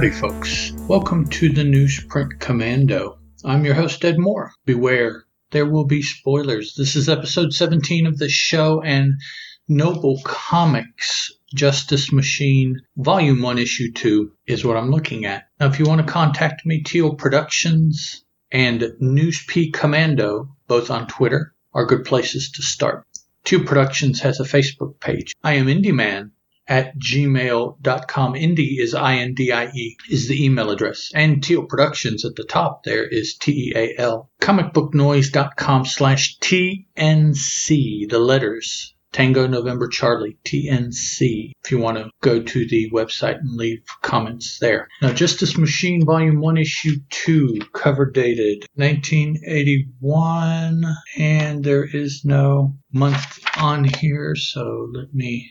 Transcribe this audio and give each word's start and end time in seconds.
Howdy, 0.00 0.12
folks. 0.12 0.72
Welcome 0.88 1.28
to 1.28 1.50
the 1.50 1.60
Newsprint 1.60 2.40
Commando. 2.40 3.18
I'm 3.44 3.66
your 3.66 3.74
host, 3.74 4.02
Ed 4.02 4.18
Moore. 4.18 4.50
Beware, 4.64 5.26
there 5.50 5.66
will 5.66 5.84
be 5.84 6.00
spoilers. 6.00 6.74
This 6.74 6.96
is 6.96 7.10
episode 7.10 7.52
17 7.52 8.06
of 8.06 8.16
the 8.16 8.30
show, 8.30 8.80
and 8.80 9.20
Noble 9.68 10.18
Comics 10.24 11.30
Justice 11.54 12.14
Machine 12.14 12.80
Volume 12.96 13.42
1, 13.42 13.58
Issue 13.58 13.92
2 13.92 14.32
is 14.46 14.64
what 14.64 14.78
I'm 14.78 14.90
looking 14.90 15.26
at. 15.26 15.48
Now, 15.60 15.66
if 15.66 15.78
you 15.78 15.84
want 15.84 16.00
to 16.00 16.10
contact 16.10 16.64
me, 16.64 16.82
Teal 16.82 17.14
Productions 17.14 18.24
and 18.50 18.80
Newsp 19.02 19.74
Commando, 19.74 20.48
both 20.66 20.90
on 20.90 21.08
Twitter, 21.08 21.52
are 21.74 21.84
good 21.84 22.06
places 22.06 22.52
to 22.52 22.62
start. 22.62 23.04
Teal 23.44 23.64
Productions 23.64 24.20
has 24.20 24.40
a 24.40 24.44
Facebook 24.44 24.98
page. 24.98 25.34
I 25.44 25.56
am 25.56 25.66
Indie 25.66 25.92
Man 25.92 26.32
at 26.70 26.96
gmail.com. 26.96 28.34
Indie 28.34 28.78
is 28.78 28.94
I-N-D-I-E 28.94 29.96
is 30.08 30.28
the 30.28 30.44
email 30.44 30.70
address. 30.70 31.10
And 31.12 31.42
Teal 31.42 31.64
Productions 31.64 32.24
at 32.24 32.36
the 32.36 32.44
top 32.44 32.84
there 32.84 33.04
is 33.04 33.36
T-E-A-L. 33.36 34.30
Comicbooknoise.com 34.40 35.84
slash 35.84 36.38
T-N-C, 36.38 38.06
the 38.08 38.20
letters. 38.20 38.94
Tango 39.12 39.48
November 39.48 39.88
Charlie, 39.88 40.38
TNC, 40.44 41.50
if 41.64 41.72
you 41.72 41.78
want 41.78 41.98
to 41.98 42.08
go 42.22 42.40
to 42.40 42.68
the 42.68 42.88
website 42.92 43.40
and 43.40 43.56
leave 43.56 43.82
comments 44.02 44.60
there. 44.60 44.86
Now, 45.02 45.12
Justice 45.12 45.58
Machine 45.58 46.06
Volume 46.06 46.40
1, 46.40 46.58
Issue 46.58 46.94
2, 47.10 47.58
cover 47.72 48.08
dated 48.08 48.66
1981, 48.76 50.84
and 51.18 51.64
there 51.64 51.84
is 51.84 52.24
no 52.24 52.76
month 52.92 53.40
on 53.58 53.82
here, 53.82 54.36
so 54.36 54.86
let 54.92 55.12
me 55.12 55.50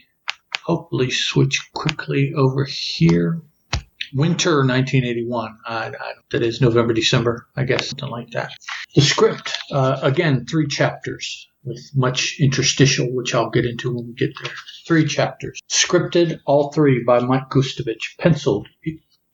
hopefully 0.70 1.10
switch 1.10 1.68
quickly 1.74 2.32
over 2.36 2.64
here. 2.64 3.42
Winter 4.14 4.58
1981. 4.58 5.58
Uh, 5.66 5.90
that 6.30 6.42
is 6.42 6.60
November, 6.60 6.94
December, 6.94 7.48
I 7.56 7.64
guess, 7.64 7.88
something 7.88 8.08
like 8.08 8.30
that. 8.30 8.52
The 8.94 9.00
script, 9.00 9.58
uh, 9.72 9.98
again, 10.02 10.46
three 10.46 10.68
chapters 10.68 11.48
with 11.64 11.90
much 11.94 12.36
interstitial, 12.38 13.12
which 13.12 13.34
I'll 13.34 13.50
get 13.50 13.66
into 13.66 13.92
when 13.92 14.06
we 14.06 14.12
get 14.14 14.30
there. 14.42 14.52
Three 14.86 15.06
chapters. 15.06 15.58
Scripted, 15.68 16.38
all 16.46 16.72
three 16.72 17.02
by 17.04 17.18
Mike 17.18 17.50
Gustovich. 17.50 18.16
Penciled, 18.18 18.68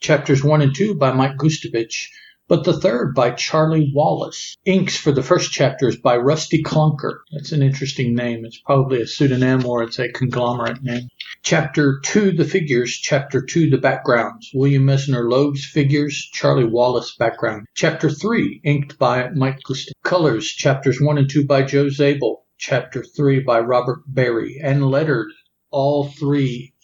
chapters 0.01 0.43
one 0.43 0.63
and 0.63 0.75
two 0.75 0.95
by 0.95 1.13
Mike 1.13 1.37
Gustovich, 1.37 2.09
but 2.49 2.65
the 2.65 2.79
third 2.79 3.15
by 3.15 3.33
Charlie 3.33 3.91
Wallace. 3.93 4.57
Inks 4.65 4.97
for 4.97 5.11
the 5.11 5.23
first 5.23 5.51
chapters 5.51 5.97
by 5.97 6.17
Rusty 6.17 6.63
Clunker. 6.63 7.19
That's 7.33 7.53
an 7.53 7.63
interesting 7.63 8.15
name. 8.15 8.45
It's 8.45 8.61
probably 8.61 9.03
a 9.03 9.07
pseudonym 9.07 9.67
or 9.67 9.83
it's 9.83 9.99
a 9.99 10.09
conglomerate 10.13 10.83
name. 10.83 11.09
Chapter 11.47 12.01
2, 12.03 12.33
the 12.33 12.45
figures. 12.45 12.91
Chapter 12.91 13.41
2, 13.41 13.71
the 13.71 13.79
backgrounds. 13.79 14.51
William 14.53 14.85
Messner 14.85 15.31
Loeb's 15.31 15.65
figures. 15.65 16.29
Charlie 16.33 16.65
Wallace 16.65 17.15
background. 17.15 17.69
Chapter 17.73 18.11
3, 18.11 18.63
inked 18.65 18.99
by 18.99 19.29
Mike 19.29 19.61
Gustav. 19.63 19.95
Colors. 20.03 20.49
Chapters 20.49 21.01
1 21.01 21.19
and 21.19 21.31
2 21.31 21.47
by 21.47 21.63
Joe 21.63 21.89
Zabel. 21.89 22.45
Chapter 22.59 23.05
3 23.05 23.45
by 23.45 23.61
Robert 23.61 24.01
Barry. 24.09 24.59
And 24.61 24.91
lettered. 24.91 25.29
All 25.71 26.09
three 26.09 26.75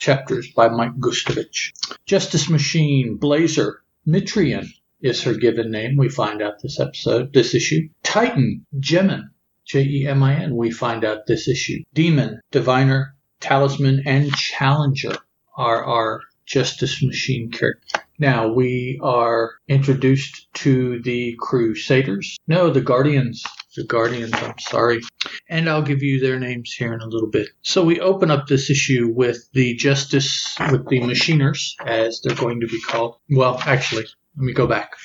chapters 0.00 0.50
by 0.50 0.68
Mike 0.68 0.98
Gustovich. 0.98 1.70
Justice 2.04 2.50
Machine, 2.50 3.18
Blazer, 3.18 3.84
Mitrian, 4.04 4.66
is 5.00 5.22
her 5.22 5.34
given 5.34 5.70
name. 5.70 5.96
We 5.96 6.08
find 6.08 6.42
out 6.42 6.60
this 6.60 6.80
episode, 6.80 7.32
this 7.32 7.54
issue. 7.54 7.88
Titan, 8.02 8.66
Jemin, 8.80 9.28
J 9.64 9.84
E 9.84 10.08
M 10.08 10.24
I 10.24 10.42
N, 10.42 10.56
we 10.56 10.72
find 10.72 11.04
out 11.04 11.28
this 11.28 11.46
issue. 11.46 11.84
Demon, 11.94 12.40
Diviner, 12.50 13.14
Talisman, 13.40 14.02
and 14.06 14.32
Challenger 14.32 15.16
are 15.56 15.84
our 15.84 16.20
Justice 16.46 17.02
Machine 17.02 17.50
characters. 17.50 18.02
Now 18.18 18.48
we 18.48 18.98
are 19.02 19.52
introduced 19.68 20.52
to 20.54 21.00
the 21.02 21.36
Crusaders. 21.38 22.36
No, 22.48 22.70
the 22.70 22.80
Guardians. 22.80 23.44
The 23.76 23.84
Guardians, 23.84 24.32
I'm 24.34 24.58
sorry. 24.58 25.00
And 25.48 25.68
I'll 25.68 25.82
give 25.82 26.02
you 26.02 26.18
their 26.18 26.40
names 26.40 26.72
here 26.72 26.92
in 26.92 27.00
a 27.00 27.06
little 27.06 27.28
bit. 27.28 27.48
So 27.62 27.84
we 27.84 28.00
open 28.00 28.30
up 28.30 28.48
this 28.48 28.70
issue 28.70 29.12
with 29.14 29.48
the 29.52 29.74
Justice, 29.76 30.56
with 30.72 30.88
the 30.88 31.00
Machiners, 31.00 31.74
as 31.86 32.20
they're 32.22 32.34
going 32.34 32.60
to 32.60 32.66
be 32.66 32.80
called. 32.80 33.18
Well, 33.30 33.60
actually, 33.64 34.06
let 34.36 34.44
me 34.44 34.52
go 34.52 34.66
back. 34.66 34.96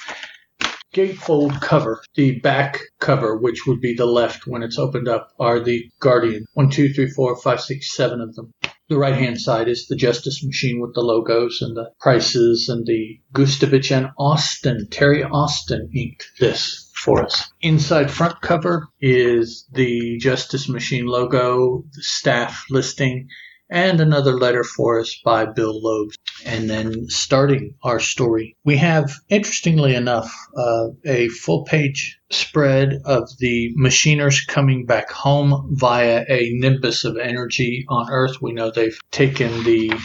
Gatefold 0.94 1.60
cover, 1.60 2.04
the 2.14 2.40
back 2.40 2.80
cover, 3.00 3.36
which 3.36 3.66
would 3.66 3.82
be 3.82 3.96
the 3.96 4.06
left 4.06 4.46
when 4.46 4.62
it's 4.62 4.78
opened 4.78 5.08
up, 5.08 5.32
are 5.40 5.60
the 5.60 5.90
Guardian. 6.00 6.46
One, 6.54 6.70
two, 6.70 6.94
three, 6.94 7.10
four, 7.10 7.36
five, 7.36 7.62
six, 7.62 7.96
seven 7.96 8.22
of 8.22 8.36
them. 8.36 8.52
The 8.90 8.98
right 8.98 9.16
hand 9.16 9.42
side 9.42 9.70
is 9.70 9.88
the 9.88 9.96
Justice 9.96 10.44
Machine 10.44 10.80
with 10.80 10.94
the 10.94 11.02
logos 11.02 11.62
and 11.62 11.76
the 11.76 11.90
prices 12.00 12.70
and 12.70 12.86
the 12.86 13.20
Gustovich 13.34 13.92
and 13.92 14.12
Austin. 14.20 14.88
Terry 14.92 15.24
Austin 15.24 15.90
inked 15.96 16.30
this 16.40 16.92
for 16.94 17.24
us. 17.24 17.52
Inside 17.62 18.12
front 18.12 18.42
cover 18.42 18.88
is 19.02 19.66
the 19.74 20.18
Justice 20.20 20.70
Machine 20.70 21.08
logo, 21.08 21.86
the 21.94 22.04
staff 22.04 22.66
listing, 22.70 23.30
and 23.74 24.00
another 24.00 24.34
letter 24.34 24.64
for 24.64 25.00
us 25.00 25.20
by 25.26 25.46
Bill 25.46 25.82
Loeb. 25.82 26.12
And 26.46 26.70
then 26.70 27.10
starting 27.10 27.74
our 27.84 28.00
story, 28.00 28.56
we 28.64 28.78
have, 28.78 29.12
interestingly 29.30 29.96
enough, 29.96 30.32
uh, 30.56 30.90
a 31.06 31.28
full 31.30 31.66
page 31.66 32.20
spread 32.30 33.00
of 33.06 33.28
the 33.40 33.74
machiners 33.76 34.46
coming 34.48 34.86
back 34.86 35.10
home 35.10 35.70
via 35.72 36.24
a 36.30 36.52
nimbus 36.54 37.04
of 37.04 37.18
energy 37.18 37.86
on 37.90 38.12
Earth. 38.12 38.42
We 38.42 38.54
know 38.54 38.70
they've 38.70 39.00
taken 39.12 39.64
the 39.64 40.00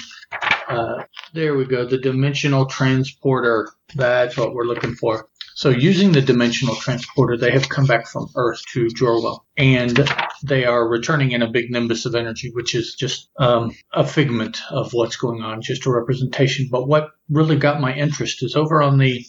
uh, 0.69 1.05
there 1.33 1.55
we 1.55 1.65
go, 1.65 1.87
the 1.87 1.99
dimensional 1.99 2.67
transporter. 2.67 3.71
That's 3.95 4.37
what 4.37 4.53
we're 4.53 4.65
looking 4.65 4.95
for. 4.95 5.28
So 5.59 5.71
using 5.71 6.13
the 6.13 6.23
dimensional 6.23 6.77
transporter, 6.77 7.37
they 7.37 7.51
have 7.51 7.69
come 7.69 7.85
back 7.85 8.07
from 8.07 8.29
Earth 8.37 8.63
to 8.75 8.87
Jorwell, 8.97 9.41
and 9.57 10.09
they 10.45 10.65
are 10.65 10.89
returning 10.89 11.33
in 11.33 11.43
a 11.43 11.51
big 11.51 11.69
nimbus 11.69 12.07
of 12.07 12.15
energy, 12.15 12.53
which 12.53 12.77
is 12.77 12.95
just 12.95 13.29
um, 13.41 13.73
a 13.93 14.07
figment 14.07 14.61
of 14.71 14.93
what's 14.93 15.17
going 15.17 15.43
on, 15.43 15.61
just 15.61 15.85
a 15.85 15.91
representation. 15.91 16.69
But 16.71 16.87
what 16.87 17.09
really 17.29 17.57
got 17.57 17.81
my 17.81 17.93
interest 17.93 18.45
is 18.45 18.55
over 18.55 18.81
on 18.81 18.99
the 18.99 19.27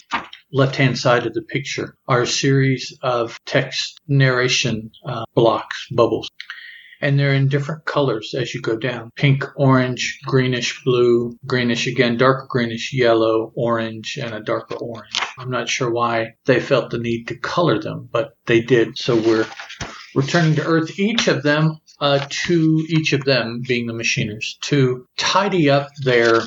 left 0.53 0.75
hand 0.75 0.99
side 0.99 1.25
of 1.25 1.33
the 1.33 1.41
picture 1.41 1.95
are 2.07 2.21
a 2.21 2.27
series 2.27 2.95
of 3.01 3.39
text 3.47 3.99
narration 4.07 4.91
uh, 5.07 5.25
blocks, 5.33 5.87
bubbles 5.89 6.29
and 7.01 7.17
they're 7.17 7.33
in 7.33 7.47
different 7.47 7.85
colors 7.85 8.33
as 8.33 8.53
you 8.53 8.61
go 8.61 8.77
down 8.77 9.11
pink, 9.15 9.45
orange, 9.55 10.19
greenish 10.25 10.83
blue, 10.83 11.37
greenish 11.45 11.87
again, 11.87 12.17
darker 12.17 12.47
greenish, 12.49 12.93
yellow, 12.93 13.51
orange, 13.55 14.17
and 14.21 14.33
a 14.33 14.41
darker 14.41 14.75
orange. 14.75 15.19
I'm 15.37 15.51
not 15.51 15.69
sure 15.69 15.91
why 15.91 16.35
they 16.45 16.59
felt 16.59 16.89
the 16.89 16.99
need 16.99 17.27
to 17.27 17.37
color 17.37 17.79
them, 17.79 18.09
but 18.11 18.33
they 18.45 18.61
did. 18.61 18.97
So 18.97 19.15
we're 19.15 19.47
returning 20.15 20.55
to 20.55 20.65
Earth, 20.65 20.99
each 20.99 21.27
of 21.27 21.43
them, 21.43 21.79
uh, 21.99 22.25
to 22.29 22.85
each 22.89 23.13
of 23.13 23.23
them 23.23 23.61
being 23.67 23.87
the 23.87 23.93
machiners, 23.93 24.57
to 24.61 25.05
tidy 25.17 25.69
up 25.69 25.89
their 26.03 26.41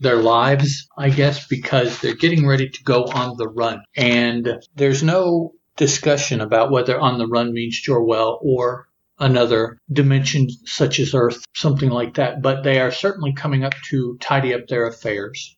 their 0.00 0.16
lives, 0.16 0.88
I 0.96 1.10
guess, 1.10 1.48
because 1.48 2.00
they're 2.00 2.14
getting 2.14 2.46
ready 2.46 2.68
to 2.68 2.84
go 2.84 3.04
on 3.04 3.36
the 3.36 3.48
run. 3.48 3.82
And 3.96 4.62
there's 4.76 5.02
no 5.02 5.54
discussion 5.76 6.40
about 6.40 6.70
whether 6.70 6.98
on 6.98 7.18
the 7.18 7.26
run 7.26 7.52
means 7.52 7.80
Jorwell 7.84 8.38
or 8.42 8.87
another 9.18 9.78
dimension 9.92 10.48
such 10.64 10.98
as 11.00 11.14
Earth, 11.14 11.42
something 11.54 11.90
like 11.90 12.14
that. 12.14 12.42
But 12.42 12.62
they 12.62 12.80
are 12.80 12.92
certainly 12.92 13.32
coming 13.32 13.64
up 13.64 13.74
to 13.90 14.16
tidy 14.20 14.54
up 14.54 14.66
their 14.68 14.86
affairs. 14.86 15.56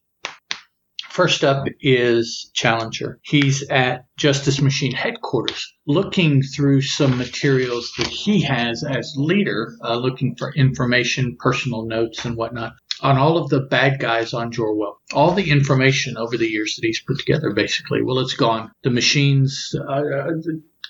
First 1.11 1.43
up 1.43 1.67
is 1.81 2.51
Challenger. 2.55 3.19
He's 3.23 3.69
at 3.69 4.05
Justice 4.17 4.61
Machine 4.61 4.93
headquarters 4.93 5.75
looking 5.87 6.41
through 6.41 6.83
some 6.83 7.19
materials 7.19 7.93
that 7.99 8.07
he 8.07 8.43
has 8.43 8.85
as 8.85 9.13
leader, 9.17 9.75
uh, 9.85 9.97
looking 9.97 10.37
for 10.37 10.55
information, 10.55 11.37
personal 11.39 11.85
notes, 11.85 12.25
and 12.25 12.37
whatnot 12.37 12.75
on 13.03 13.17
all 13.17 13.39
of 13.39 13.49
the 13.49 13.61
bad 13.61 13.99
guys 13.99 14.33
on 14.35 14.53
Jorwell. 14.53 14.95
All 15.13 15.33
the 15.33 15.51
information 15.51 16.17
over 16.17 16.37
the 16.37 16.49
years 16.49 16.77
that 16.77 16.87
he's 16.87 17.03
put 17.03 17.19
together, 17.19 17.53
basically. 17.53 18.03
Well, 18.03 18.21
it's 18.21 18.35
gone. 18.35 18.71
The 18.83 18.91
machines, 18.91 19.75
uh, 19.77 19.93
uh 19.93 20.33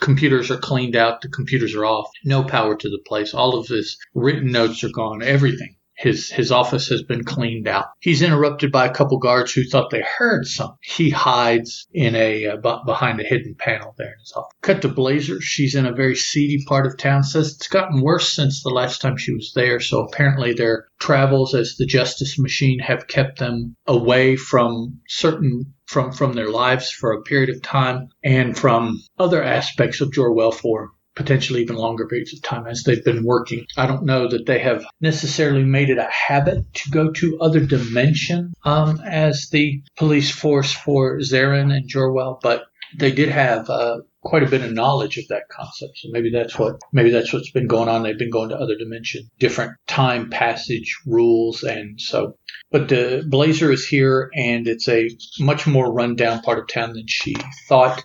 computers 0.00 0.50
are 0.50 0.58
cleaned 0.58 0.96
out, 0.96 1.20
the 1.20 1.28
computers 1.28 1.74
are 1.74 1.84
off, 1.84 2.10
no 2.24 2.42
power 2.42 2.76
to 2.76 2.88
the 2.88 3.02
place. 3.06 3.34
All 3.34 3.58
of 3.58 3.68
his 3.68 3.98
written 4.14 4.50
notes 4.50 4.82
are 4.82 4.90
gone, 4.90 5.22
everything. 5.22 5.76
His 6.00 6.30
his 6.30 6.50
office 6.50 6.88
has 6.88 7.02
been 7.02 7.24
cleaned 7.24 7.68
out. 7.68 7.88
He's 8.00 8.22
interrupted 8.22 8.72
by 8.72 8.86
a 8.86 8.94
couple 8.94 9.18
guards 9.18 9.52
who 9.52 9.64
thought 9.64 9.90
they 9.90 10.00
heard 10.00 10.46
something. 10.46 10.78
He 10.80 11.10
hides 11.10 11.86
in 11.92 12.14
a 12.14 12.46
uh, 12.46 12.78
behind 12.86 13.20
a 13.20 13.24
hidden 13.24 13.54
panel 13.54 13.94
there 13.98 14.14
in 14.14 14.18
his 14.18 14.32
office. 14.34 14.56
Cut 14.62 14.80
to 14.80 14.88
Blazer. 14.88 15.42
She's 15.42 15.74
in 15.74 15.84
a 15.84 15.92
very 15.92 16.16
seedy 16.16 16.64
part 16.64 16.86
of 16.86 16.96
town. 16.96 17.22
Says 17.22 17.54
it's 17.54 17.68
gotten 17.68 18.00
worse 18.00 18.32
since 18.32 18.62
the 18.62 18.70
last 18.70 19.02
time 19.02 19.18
she 19.18 19.34
was 19.34 19.52
there. 19.54 19.78
So 19.78 20.00
apparently 20.00 20.54
their 20.54 20.86
travels 21.00 21.54
as 21.54 21.76
the 21.76 21.84
Justice 21.84 22.38
Machine 22.38 22.78
have 22.78 23.06
kept 23.06 23.38
them 23.38 23.76
away 23.86 24.36
from 24.36 25.00
certain 25.06 25.74
from 25.90 26.12
from 26.12 26.34
their 26.34 26.48
lives 26.48 26.90
for 26.90 27.12
a 27.12 27.22
period 27.22 27.50
of 27.50 27.60
time 27.62 28.08
and 28.22 28.56
from 28.56 29.02
other 29.18 29.42
aspects 29.42 30.00
of 30.00 30.10
Jorwell 30.10 30.54
for 30.54 30.90
potentially 31.16 31.62
even 31.62 31.74
longer 31.74 32.06
periods 32.06 32.32
of 32.32 32.40
time 32.42 32.66
as 32.68 32.84
they've 32.84 33.04
been 33.04 33.24
working. 33.24 33.66
I 33.76 33.86
don't 33.86 34.04
know 34.04 34.28
that 34.28 34.46
they 34.46 34.60
have 34.60 34.84
necessarily 35.00 35.64
made 35.64 35.90
it 35.90 35.98
a 35.98 36.08
habit 36.08 36.72
to 36.74 36.90
go 36.90 37.10
to 37.10 37.40
other 37.40 37.60
dimension 37.60 38.54
um, 38.64 39.00
as 39.04 39.48
the 39.50 39.82
police 39.96 40.30
force 40.30 40.72
for 40.72 41.18
Zarin 41.18 41.74
and 41.74 41.90
Jorwell, 41.90 42.40
but 42.40 42.62
they 42.96 43.10
did 43.10 43.28
have 43.28 43.68
uh, 43.68 43.98
quite 44.20 44.42
a 44.42 44.48
bit 44.48 44.62
of 44.62 44.72
knowledge 44.72 45.16
of 45.18 45.28
that 45.28 45.48
concept. 45.50 45.98
So 45.98 46.08
maybe 46.10 46.30
that's 46.30 46.58
what 46.58 46.80
maybe 46.92 47.10
that's 47.10 47.32
what's 47.32 47.50
been 47.50 47.66
going 47.66 47.88
on. 47.88 48.02
They've 48.02 48.18
been 48.18 48.30
going 48.30 48.50
to 48.50 48.58
other 48.58 48.76
dimension, 48.76 49.30
different 49.38 49.72
time 49.86 50.30
passage 50.30 50.98
rules, 51.06 51.62
and 51.62 52.00
so. 52.00 52.36
But 52.70 52.88
the 52.88 53.24
Blazer 53.26 53.72
is 53.72 53.84
here, 53.84 54.30
and 54.34 54.68
it's 54.68 54.88
a 54.88 55.10
much 55.40 55.66
more 55.66 55.92
rundown 55.92 56.40
part 56.40 56.60
of 56.60 56.68
town 56.68 56.92
than 56.92 57.08
she 57.08 57.34
thought. 57.68 58.04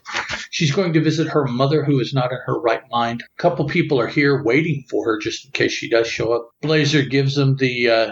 She's 0.49 0.71
going 0.71 0.93
to 0.93 1.01
visit 1.01 1.27
her 1.27 1.45
mother, 1.45 1.83
who 1.83 1.99
is 1.99 2.13
not 2.13 2.31
in 2.31 2.39
her 2.45 2.59
right 2.59 2.81
mind. 2.89 3.21
A 3.21 3.41
couple 3.41 3.65
people 3.67 3.99
are 3.99 4.07
here 4.07 4.41
waiting 4.43 4.83
for 4.89 5.05
her, 5.05 5.19
just 5.19 5.45
in 5.45 5.51
case 5.51 5.71
she 5.71 5.87
does 5.87 6.07
show 6.07 6.33
up. 6.33 6.49
Blazer 6.61 7.03
gives 7.03 7.35
them 7.35 7.57
the 7.57 7.89
uh, 7.89 8.11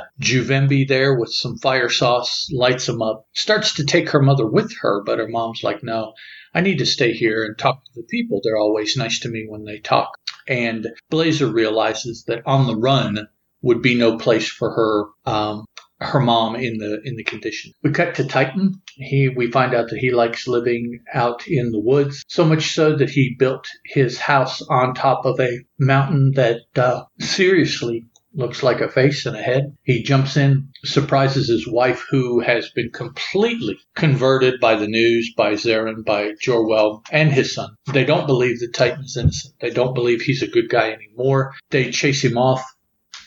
there 0.88 1.16
with 1.16 1.34
some 1.34 1.58
fire 1.58 1.90
sauce, 1.90 2.50
lights 2.52 2.86
them 2.86 3.02
up, 3.02 3.26
starts 3.34 3.74
to 3.76 3.86
take 3.86 4.10
her 4.10 4.22
mother 4.22 4.46
with 4.46 4.76
her, 4.82 5.02
but 5.04 5.20
her 5.20 5.28
mom's 5.28 5.64
like, 5.64 5.84
no. 5.84 6.14
I 6.54 6.62
need 6.62 6.78
to 6.78 6.86
stay 6.86 7.14
here 7.14 7.44
and 7.44 7.58
talk 7.58 7.84
to 7.84 7.92
the 7.96 8.04
people. 8.04 8.42
They're 8.44 8.58
always 8.58 8.96
nice 8.96 9.20
to 9.22 9.30
me 9.30 9.46
when 9.48 9.66
they 9.66 9.80
talk. 9.80 10.12
And 10.48 10.88
Blazer 11.10 11.48
realizes 11.48 12.26
that 12.26 12.44
on 12.46 12.68
the 12.68 12.76
run 12.76 13.28
would 13.64 13.82
be 13.82 13.96
no 13.96 14.18
place 14.18 14.48
for 14.48 14.70
her 14.70 15.32
um, 15.32 15.66
her 16.04 16.20
mom 16.20 16.56
in 16.56 16.78
the 16.78 17.02
in 17.04 17.16
the 17.16 17.24
condition. 17.24 17.72
We 17.84 17.92
cut 17.92 18.16
to 18.16 18.26
Titan. 18.26 18.82
He 18.96 19.30
we 19.30 19.52
find 19.52 19.74
out 19.74 19.90
that 19.90 20.00
he 20.00 20.12
likes 20.12 20.48
living 20.48 21.00
out 21.14 21.48
in 21.48 21.72
the 21.72 21.80
woods 21.80 22.24
so 22.28 22.46
much 22.46 22.74
so 22.74 22.96
that 22.96 23.10
he 23.10 23.36
built 23.38 23.68
his 23.86 24.18
house 24.18 24.62
on 24.70 24.94
top 24.94 25.26
of 25.26 25.40
a 25.40 25.60
mountain 25.80 26.32
that 26.36 26.62
uh, 26.76 27.04
seriously 27.20 28.06
looks 28.34 28.64
like 28.64 28.82
a 28.82 28.90
face 28.90 29.26
and 29.26 29.36
a 29.36 29.42
head. 29.42 29.76
He 29.84 30.04
jumps 30.04 30.38
in, 30.38 30.70
surprises 30.84 31.48
his 31.48 31.68
wife, 31.68 32.06
who 32.10 32.40
has 32.40 32.70
been 32.72 32.90
completely 32.92 33.78
converted 33.96 34.60
by 34.60 34.76
the 34.76 34.88
news, 34.88 35.34
by 35.38 35.54
Zarin, 35.54 36.04
by 36.04 36.32
Jorwell, 36.44 37.04
and 37.12 37.32
his 37.32 37.54
son. 37.54 37.70
They 37.92 38.06
don't 38.06 38.28
believe 38.28 38.60
that 38.60 38.74
Titan's 38.74 39.18
innocent. 39.18 39.54
They 39.62 39.70
don't 39.70 39.94
believe 39.94 40.22
he's 40.22 40.42
a 40.42 40.48
good 40.48 40.70
guy 40.70 40.92
anymore. 40.92 41.54
They 41.70 41.92
chase 41.92 42.24
him 42.24 42.38
off. 42.38 42.66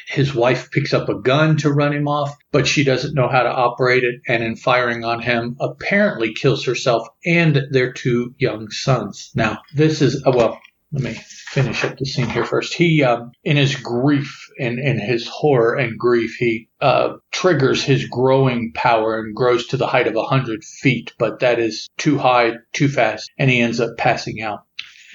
His 0.07 0.35
wife 0.35 0.71
picks 0.71 0.95
up 0.95 1.09
a 1.09 1.21
gun 1.21 1.57
to 1.59 1.73
run 1.73 1.93
him 1.93 2.07
off, 2.07 2.37
but 2.53 2.67
she 2.67 2.85
doesn't 2.85 3.15
know 3.15 3.29
how 3.29 3.43
to 3.43 3.51
operate 3.51 4.05
it, 4.05 4.21
and 4.29 4.43
in 4.43 4.57
firing 4.57 5.05
on 5.05 5.21
him, 5.21 5.57
apparently 5.61 6.33
kills 6.33 6.65
herself 6.65 7.09
and 7.25 7.67
their 7.71 7.93
two 7.93 8.35
young 8.39 8.71
sons. 8.71 9.33
Now, 9.35 9.63
this 9.75 10.01
is, 10.03 10.23
uh, 10.25 10.31
well, 10.33 10.61
let 10.93 11.03
me 11.03 11.15
finish 11.49 11.83
up 11.85 11.99
the 11.99 12.05
scene 12.05 12.29
here 12.29 12.45
first. 12.45 12.75
He, 12.75 13.03
um, 13.03 13.33
in 13.43 13.57
his 13.57 13.75
grief 13.75 14.49
and 14.61 14.79
in 14.79 14.99
his 15.01 15.27
horror 15.27 15.75
and 15.75 15.99
grief, 15.99 16.37
he 16.39 16.69
uh, 16.81 17.15
triggers 17.33 17.83
his 17.83 18.07
growing 18.07 18.73
power 18.75 19.19
and 19.19 19.35
grows 19.35 19.67
to 19.69 19.77
the 19.77 19.89
height 19.89 20.07
of 20.07 20.15
a 20.15 20.23
hundred 20.23 20.65
feet, 20.65 21.13
but 21.19 21.41
that 21.41 21.59
is 21.59 21.89
too 21.99 22.17
high, 22.17 22.53
too 22.73 22.89
fast, 22.89 23.31
and 23.39 23.51
he 23.51 23.61
ends 23.61 23.81
up 23.81 23.97
passing 23.99 24.41
out. 24.41 24.61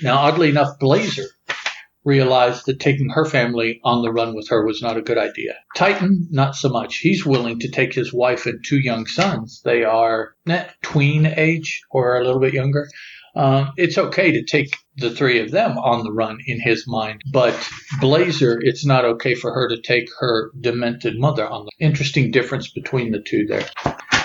Now, 0.03 0.17
oddly 0.17 0.49
enough, 0.49 0.79
Blazer 0.79 1.27
realized 2.03 2.65
that 2.65 2.79
taking 2.79 3.09
her 3.09 3.25
family 3.25 3.79
on 3.83 4.01
the 4.01 4.11
run 4.11 4.35
with 4.35 4.49
her 4.49 4.65
was 4.65 4.81
not 4.81 4.97
a 4.97 5.01
good 5.01 5.17
idea. 5.17 5.53
Titan, 5.75 6.27
not 6.31 6.55
so 6.55 6.69
much. 6.69 6.97
He's 6.97 7.25
willing 7.25 7.59
to 7.59 7.69
take 7.69 7.93
his 7.93 8.13
wife 8.13 8.45
and 8.45 8.63
two 8.63 8.79
young 8.79 9.05
sons. 9.05 9.61
They 9.63 9.83
are 9.83 10.33
net 10.45 10.75
tween 10.81 11.25
age 11.25 11.81
or 11.91 12.17
a 12.17 12.23
little 12.23 12.41
bit 12.41 12.53
younger 12.53 12.87
um, 13.35 13.71
it's 13.77 13.97
okay 13.97 14.31
to 14.31 14.43
take 14.43 14.75
the 14.97 15.09
three 15.09 15.39
of 15.39 15.51
them 15.51 15.77
on 15.77 16.03
the 16.03 16.11
run 16.11 16.39
in 16.45 16.59
his 16.59 16.85
mind. 16.87 17.21
But 17.31 17.55
Blazer, 17.99 18.59
it's 18.61 18.85
not 18.85 19.05
okay 19.05 19.35
for 19.35 19.53
her 19.53 19.69
to 19.69 19.81
take 19.81 20.09
her 20.19 20.51
demented 20.59 21.17
mother 21.17 21.47
on 21.47 21.65
the 21.65 21.85
interesting 21.85 22.31
difference 22.31 22.69
between 22.69 23.11
the 23.11 23.21
two 23.21 23.45
there. 23.45 23.69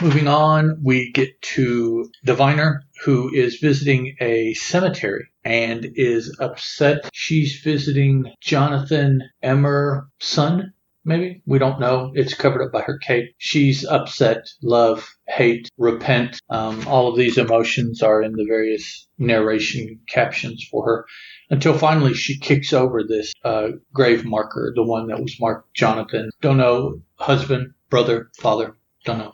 Moving 0.02 0.28
on, 0.28 0.78
we 0.82 1.10
get 1.12 1.40
to 1.40 2.10
Diviner, 2.24 2.82
who 3.04 3.32
is 3.32 3.56
visiting 3.56 4.14
a 4.20 4.52
cemetery 4.54 5.26
and 5.44 5.88
is 5.94 6.36
upset. 6.38 7.08
She's 7.12 7.60
visiting 7.60 8.32
Jonathan 8.40 9.22
Emmer's 9.42 10.04
son 10.20 10.74
maybe? 11.06 11.40
We 11.46 11.58
don't 11.58 11.80
know. 11.80 12.10
It's 12.14 12.34
covered 12.34 12.62
up 12.62 12.72
by 12.72 12.82
her 12.82 12.98
cape. 12.98 13.32
She's 13.38 13.86
upset 13.86 14.50
love 14.62 15.08
hate 15.28 15.70
repent. 15.78 16.38
Um, 16.50 16.86
all 16.86 17.08
of 17.08 17.16
these 17.16 17.38
emotions 17.38 18.02
are 18.02 18.22
in 18.22 18.32
the 18.32 18.44
various 18.44 19.06
narration 19.16 20.00
captions 20.08 20.66
for 20.70 20.84
her 20.84 21.06
until 21.48 21.78
finally 21.78 22.12
she 22.12 22.38
kicks 22.38 22.72
over 22.72 23.02
this 23.02 23.32
uh, 23.44 23.68
grave 23.94 24.24
marker 24.24 24.72
the 24.74 24.82
one 24.82 25.06
that 25.06 25.22
was 25.22 25.40
marked 25.40 25.72
jonathan. 25.74 26.30
Don't 26.42 26.58
know 26.58 27.00
husband 27.14 27.72
brother 27.88 28.28
father 28.36 28.76
don't 29.04 29.18
know 29.18 29.32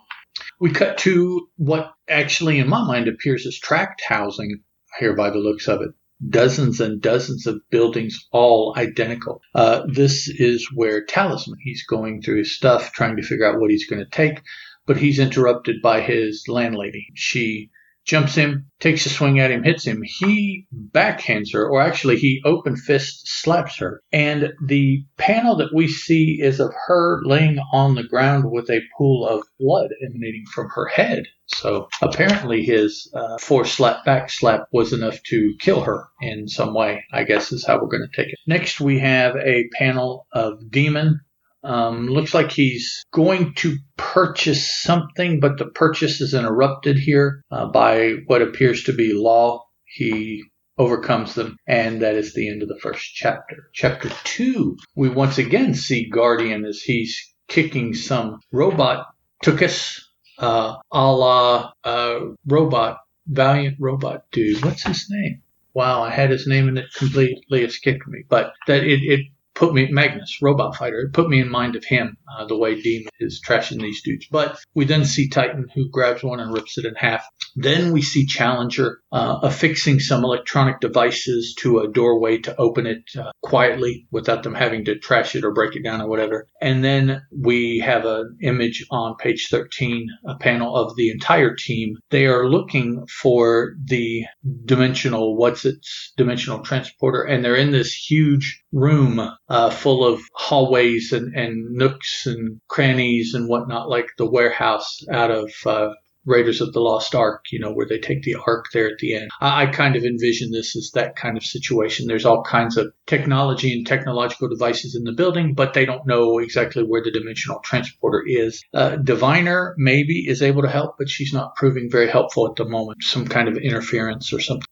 we 0.63 0.71
cut 0.71 0.97
to 0.97 1.49
what 1.57 1.93
actually 2.09 2.61
in 2.61 2.69
my 2.69 2.87
mind 2.87 3.09
appears 3.09 3.45
as 3.47 3.59
tract 3.59 4.01
housing 4.07 4.63
here 5.01 5.17
by 5.17 5.29
the 5.29 5.39
looks 5.39 5.67
of 5.67 5.83
it 5.83 5.91
dozens 6.29 6.81
and 6.81 7.03
dozens 7.03 7.49
of 7.49 7.61
buildings 7.69 8.29
all 8.31 8.73
identical. 8.77 9.41
Uh, 9.57 9.83
this 9.93 10.29
is 10.29 10.69
where 10.73 11.05
Talisman, 11.05 11.59
he's 11.61 11.85
going 11.85 12.23
through 12.23 12.39
his 12.39 12.55
stuff, 12.55 12.93
trying 12.93 13.17
to 13.17 13.25
figure 13.25 13.45
out 13.45 13.61
what 13.61 13.73
he's 13.73 13.89
going 13.89 14.05
to 14.05 14.09
take, 14.09 14.41
but 14.87 14.97
he's 14.97 15.19
interrupted 15.19 15.83
by 15.83 16.01
his 16.01 16.45
landlady. 16.47 17.09
She 17.15 17.71
jumps 18.05 18.35
him, 18.35 18.67
takes 18.81 19.07
a 19.07 19.11
swing 19.11 19.39
at 19.39 19.51
him, 19.51 19.63
hits 19.63 19.85
him. 19.85 20.03
He 20.03 20.67
backhands 20.73 21.53
her, 21.53 21.69
or 21.69 21.81
actually, 21.81 22.17
he 22.17 22.43
open 22.45 22.77
fist 22.77 23.23
slaps 23.25 23.79
her. 23.79 24.03
And 24.13 24.53
the 24.65 25.05
panel 25.19 25.57
that 25.57 25.75
we 25.75 25.89
see 25.89 26.39
is 26.41 26.61
of 26.61 26.73
her 26.87 27.23
laying 27.25 27.59
on 27.73 27.95
the 27.95 28.03
ground 28.03 28.51
with 28.51 28.69
a 28.71 28.81
pool 28.97 29.27
of 29.27 29.43
blood 29.59 29.91
emanating 30.05 30.45
from 30.53 30.69
her 30.75 30.87
head. 30.87 31.25
So 31.47 31.89
apparently, 32.01 32.65
his 32.65 33.11
uh, 33.15 33.39
four 33.39 33.65
slap 33.65 34.05
back 34.05 34.31
slap 34.31 34.63
was 34.73 34.93
enough 34.93 35.23
to 35.25 35.55
kill 35.61 35.83
her 35.83 36.07
in 36.21 36.49
some 36.49 36.75
way, 36.75 37.05
I 37.13 37.25
guess 37.25 37.53
is 37.53 37.67
how 37.67 37.75
we're 37.75 37.89
going 37.89 38.09
to 38.11 38.17
take 38.17 38.33
it. 38.33 38.39
Next, 38.47 38.81
we 38.81 38.99
have 39.01 39.37
a 39.37 39.69
panel 39.79 40.27
of 40.33 40.71
Demon 40.71 41.21
um, 41.63 42.07
looks 42.07 42.35
like 42.35 42.51
he's 42.51 43.05
going 43.13 43.55
to 43.57 43.77
purchase 43.97 44.83
something, 44.83 45.41
but 45.41 45.59
the 45.59 45.67
purchase 45.67 46.21
is 46.21 46.35
interrupted 46.35 46.99
here 46.99 47.43
uh, 47.51 47.67
by 47.67 48.15
what 48.27 48.43
appears 48.43 48.85
to 48.85 48.93
be 48.93 49.13
law. 49.15 49.65
He 49.85 50.43
overcomes 50.79 51.35
them, 51.35 51.57
and 51.67 52.03
that 52.03 52.15
is 52.15 52.35
the 52.35 52.49
end 52.49 52.63
of 52.63 52.69
the 52.69 52.79
first 52.81 53.15
chapter. 53.15 53.71
Chapter 53.75 54.11
two, 54.25 54.77
we 54.97 55.09
once 55.09 55.39
again 55.39 55.75
see 55.75 56.09
Guardian 56.09 56.65
as 56.65 56.81
he's 56.81 57.33
kicking 57.49 57.95
some 57.95 58.41
robot 58.53 59.07
Tookus, 59.45 60.01
uh, 60.39 60.77
a 60.91 61.13
la 61.13 61.73
uh, 61.85 62.21
robot, 62.47 62.99
valiant 63.27 63.77
robot 63.81 64.23
dude. 64.31 64.65
What's 64.65 64.85
his 64.85 65.07
name? 65.11 65.43
Wow, 65.75 66.03
I 66.03 66.11
had 66.11 66.31
his 66.31 66.47
name 66.47 66.69
and 66.69 66.79
it 66.79 66.95
completely 66.95 67.65
escaped 67.65 68.07
me. 68.07 68.25
But 68.29 68.53
that 68.67 68.85
it, 68.85 69.03
it 69.03 69.27
put 69.55 69.75
me 69.75 69.89
Magnus, 69.91 70.39
robot 70.41 70.77
fighter. 70.77 71.01
It 71.01 71.13
put 71.13 71.29
me 71.29 71.41
in 71.41 71.51
mind 71.51 71.77
of 71.77 71.85
him, 71.85 72.17
uh, 72.33 72.47
the 72.47 72.57
way 72.57 72.81
Demon 72.81 73.11
is 73.21 73.43
trashing 73.47 73.81
these 73.81 74.03
dudes. 74.03 74.27
But 74.31 74.59
we 74.75 74.85
then 74.85 75.05
see 75.05 75.29
Titan 75.29 75.69
who 75.75 75.91
grabs 75.91 76.23
one 76.23 76.41
and 76.41 76.53
rips 76.53 76.79
it 76.79 76.85
in 76.85 76.95
half. 76.95 77.25
Then 77.57 77.93
we 77.93 78.03
see 78.03 78.27
Challenger 78.27 79.02
uh, 79.13 79.39
affixing 79.43 80.01
some 80.01 80.25
electronic 80.25 80.81
devices 80.81 81.55
to 81.59 81.81
a 81.81 81.89
doorway 81.89 82.39
to 82.39 82.57
open 82.59 82.87
it 82.87 83.03
uh, 83.19 83.31
quietly 83.43 84.07
without 84.11 84.43
them 84.43 84.55
having 84.55 84.85
to 84.87 84.99
trash 84.99 85.35
it 85.35 85.45
or 85.45 85.53
break 85.53 85.77
it 85.77 85.85
down 85.85 86.01
or 86.01 86.09
whatever. 86.09 86.49
And 86.61 86.83
then 86.83 87.23
we 87.31 87.79
have 87.81 88.07
an 88.07 88.39
image 88.43 88.85
on 88.91 89.17
page 89.17 89.49
13, 89.51 90.09
a 90.27 90.37
panel 90.37 90.75
of 90.75 90.97
the 90.97 91.11
entire 91.11 91.55
team. 91.55 91.97
They 92.11 92.27
are 92.27 92.49
looking 92.49 93.07
for 93.07 93.75
the 93.85 94.25
dimensional, 94.65 95.37
what's 95.37 95.65
its 95.65 96.13
dimensional 96.17 96.61
transporter, 96.61 97.23
and 97.23 97.45
they're 97.45 97.57
in 97.57 97.73
this 97.73 97.93
huge 97.93 98.63
room 98.73 99.21
uh, 99.49 99.71
full 99.71 100.07
of 100.07 100.23
hallways 100.35 101.13
and, 101.13 101.35
and 101.37 101.73
nooks 101.73 102.27
and 102.27 102.61
crannies 102.69 103.35
and 103.35 103.49
whatnot, 103.49 103.89
like 103.89 104.07
the 104.17 104.31
warehouse 104.31 105.01
out 105.13 105.31
of 105.31 105.53
uh, 105.67 105.91
Raiders 106.25 106.61
of 106.61 106.73
the 106.73 106.81
Lost 106.81 107.15
Ark, 107.15 107.47
you 107.51 107.59
know, 107.59 107.73
where 107.73 107.87
they 107.87 107.99
take 107.99 108.23
the 108.23 108.37
Ark 108.47 108.67
there 108.73 108.87
at 108.87 108.99
the 108.99 109.15
end. 109.15 109.31
I, 109.41 109.63
I, 109.63 109.67
kind 109.67 109.97
of 109.97 110.05
envision 110.05 110.51
this 110.53 110.77
as 110.77 110.91
that 110.95 111.17
kind 111.17 111.37
of 111.37 111.45
situation. 111.45 112.07
There's 112.07 112.25
all 112.25 112.43
kinds 112.43 112.77
of 112.77 112.93
technology 113.07 113.73
and 113.73 113.87
technological 113.87 114.49
devices 114.49 114.95
in 114.95 115.05
the 115.05 115.13
building, 115.13 115.55
but 115.55 115.75
they 115.75 115.85
don't 115.85 116.07
know 116.07 116.39
exactly 116.39 116.83
where 116.83 117.03
the 117.03 117.11
dimensional 117.11 117.61
transporter 117.61 118.23
is. 118.27 118.63
Uh, 118.73 118.97
Diviner 118.97 119.75
maybe 119.79 120.29
is 120.29 120.43
able 120.43 120.63
to 120.63 120.69
help, 120.69 120.97
but 120.99 121.09
she's 121.09 121.33
not 121.33 121.57
proving 121.57 121.91
very 121.91 122.09
helpful 122.09 122.49
at 122.49 122.57
the 122.57 122.69
moment. 122.69 123.03
Some 123.03 123.27
kind 123.27 123.49
of 123.49 123.57
interference 123.57 124.33
or 124.33 124.41
something. 124.41 124.67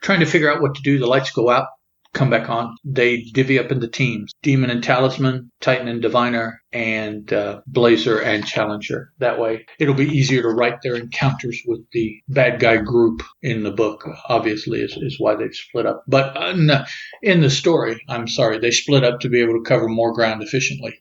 Trying 0.00 0.20
to 0.20 0.26
figure 0.26 0.52
out 0.52 0.62
what 0.62 0.76
to 0.76 0.82
do. 0.82 0.98
The 0.98 1.06
lights 1.06 1.30
go 1.30 1.50
out 1.50 1.68
come 2.14 2.30
back 2.30 2.48
on. 2.48 2.76
They 2.84 3.18
divvy 3.18 3.58
up 3.58 3.70
into 3.70 3.88
teams 3.88 4.32
Demon 4.42 4.70
and 4.70 4.82
Talisman, 4.82 5.50
Titan 5.60 5.88
and 5.88 6.00
Diviner, 6.00 6.60
and 6.72 7.32
uh, 7.32 7.60
Blazer 7.66 8.20
and 8.20 8.46
Challenger. 8.46 9.10
That 9.18 9.38
way, 9.38 9.66
it'll 9.78 9.94
be 9.94 10.08
easier 10.08 10.42
to 10.42 10.48
write 10.48 10.82
their 10.82 10.96
encounters 10.96 11.60
with 11.66 11.80
the 11.92 12.16
bad 12.28 12.60
guy 12.60 12.78
group 12.78 13.22
in 13.42 13.62
the 13.62 13.70
book, 13.70 14.08
obviously, 14.28 14.80
is, 14.80 14.96
is 14.96 15.16
why 15.18 15.34
they've 15.36 15.54
split 15.54 15.86
up. 15.86 16.04
But 16.08 16.36
uh, 16.36 16.84
in 17.22 17.40
the 17.40 17.50
story, 17.50 18.00
I'm 18.08 18.28
sorry, 18.28 18.58
they 18.58 18.70
split 18.70 19.04
up 19.04 19.20
to 19.20 19.28
be 19.28 19.40
able 19.40 19.54
to 19.54 19.68
cover 19.68 19.88
more 19.88 20.12
ground 20.12 20.42
efficiently. 20.42 21.00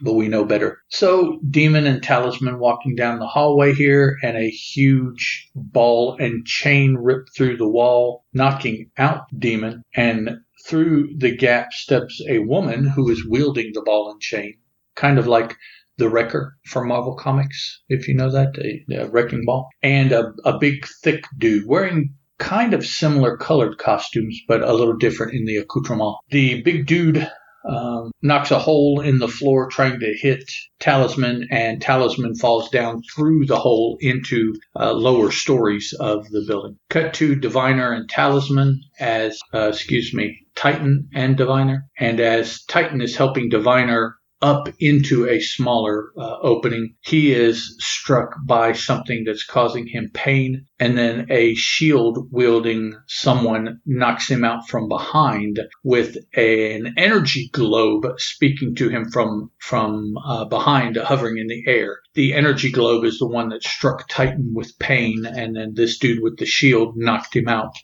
But 0.00 0.14
we 0.14 0.28
know 0.28 0.44
better. 0.44 0.78
So, 0.88 1.40
Demon 1.50 1.86
and 1.86 2.02
Talisman 2.02 2.58
walking 2.58 2.94
down 2.94 3.18
the 3.18 3.26
hallway 3.26 3.74
here, 3.74 4.16
and 4.22 4.36
a 4.36 4.50
huge 4.50 5.48
ball 5.54 6.16
and 6.18 6.46
chain 6.46 6.96
rip 6.96 7.28
through 7.36 7.56
the 7.56 7.68
wall, 7.68 8.24
knocking 8.32 8.90
out 8.96 9.22
Demon. 9.38 9.82
And 9.94 10.38
through 10.66 11.10
the 11.16 11.34
gap 11.34 11.72
steps 11.72 12.20
a 12.28 12.40
woman 12.40 12.86
who 12.86 13.08
is 13.10 13.26
wielding 13.26 13.72
the 13.72 13.82
ball 13.82 14.10
and 14.10 14.20
chain, 14.20 14.54
kind 14.94 15.18
of 15.18 15.26
like 15.26 15.56
the 15.96 16.08
Wrecker 16.08 16.56
from 16.64 16.88
Marvel 16.88 17.14
Comics, 17.14 17.82
if 17.88 18.06
you 18.08 18.14
know 18.14 18.30
that, 18.30 18.56
a, 18.58 19.08
wrecking 19.08 19.44
ball, 19.44 19.68
and 19.82 20.12
a, 20.12 20.32
a 20.44 20.58
big, 20.58 20.86
thick 21.02 21.24
dude 21.36 21.66
wearing 21.66 22.14
kind 22.38 22.72
of 22.72 22.86
similar 22.86 23.36
colored 23.36 23.78
costumes, 23.78 24.40
but 24.46 24.62
a 24.62 24.72
little 24.72 24.96
different 24.96 25.34
in 25.34 25.44
the 25.44 25.56
accoutrement. 25.56 26.16
The 26.30 26.62
big 26.62 26.86
dude 26.86 27.28
um, 27.68 28.10
knocks 28.22 28.50
a 28.50 28.58
hole 28.58 29.00
in 29.00 29.18
the 29.18 29.28
floor 29.28 29.68
trying 29.68 30.00
to 30.00 30.14
hit 30.14 30.50
Talisman, 30.80 31.48
and 31.50 31.80
Talisman 31.80 32.34
falls 32.34 32.70
down 32.70 33.02
through 33.14 33.46
the 33.46 33.58
hole 33.58 33.96
into 34.00 34.54
uh, 34.78 34.92
lower 34.92 35.30
stories 35.30 35.94
of 35.98 36.28
the 36.30 36.44
building. 36.46 36.76
Cut 36.88 37.14
to 37.14 37.34
Diviner 37.34 37.92
and 37.92 38.08
Talisman 38.08 38.80
as, 38.98 39.38
uh, 39.52 39.68
excuse 39.68 40.14
me, 40.14 40.46
Titan 40.54 41.08
and 41.14 41.36
Diviner, 41.36 41.84
and 41.98 42.20
as 42.20 42.64
Titan 42.64 43.00
is 43.00 43.16
helping 43.16 43.48
Diviner 43.48 44.17
up 44.40 44.68
into 44.78 45.28
a 45.28 45.40
smaller 45.40 46.10
uh, 46.16 46.38
opening. 46.42 46.94
He 47.00 47.32
is 47.32 47.76
struck 47.80 48.34
by 48.44 48.72
something 48.72 49.24
that's 49.24 49.44
causing 49.44 49.86
him 49.86 50.10
pain, 50.12 50.66
and 50.78 50.96
then 50.96 51.26
a 51.30 51.54
shield 51.54 52.28
wielding 52.30 52.94
someone 53.06 53.80
knocks 53.84 54.30
him 54.30 54.44
out 54.44 54.68
from 54.68 54.88
behind 54.88 55.60
with 55.82 56.16
an 56.36 56.94
energy 56.96 57.50
globe 57.52 58.06
speaking 58.18 58.74
to 58.76 58.88
him 58.88 59.10
from 59.10 59.50
from 59.58 60.16
uh, 60.24 60.44
behind, 60.44 60.96
hovering 60.96 61.38
in 61.38 61.48
the 61.48 61.64
air. 61.66 61.98
The 62.14 62.34
energy 62.34 62.70
globe 62.70 63.04
is 63.04 63.18
the 63.18 63.26
one 63.26 63.48
that 63.50 63.62
struck 63.62 64.08
Titan 64.08 64.52
with 64.54 64.78
pain, 64.78 65.26
and 65.26 65.56
then 65.56 65.74
this 65.74 65.98
dude 65.98 66.22
with 66.22 66.38
the 66.38 66.46
shield 66.46 66.94
knocked 66.96 67.34
him 67.34 67.48
out. 67.48 67.74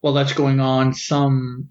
While 0.00 0.12
that's 0.12 0.32
going 0.32 0.60
on, 0.60 0.94
some 0.94 1.70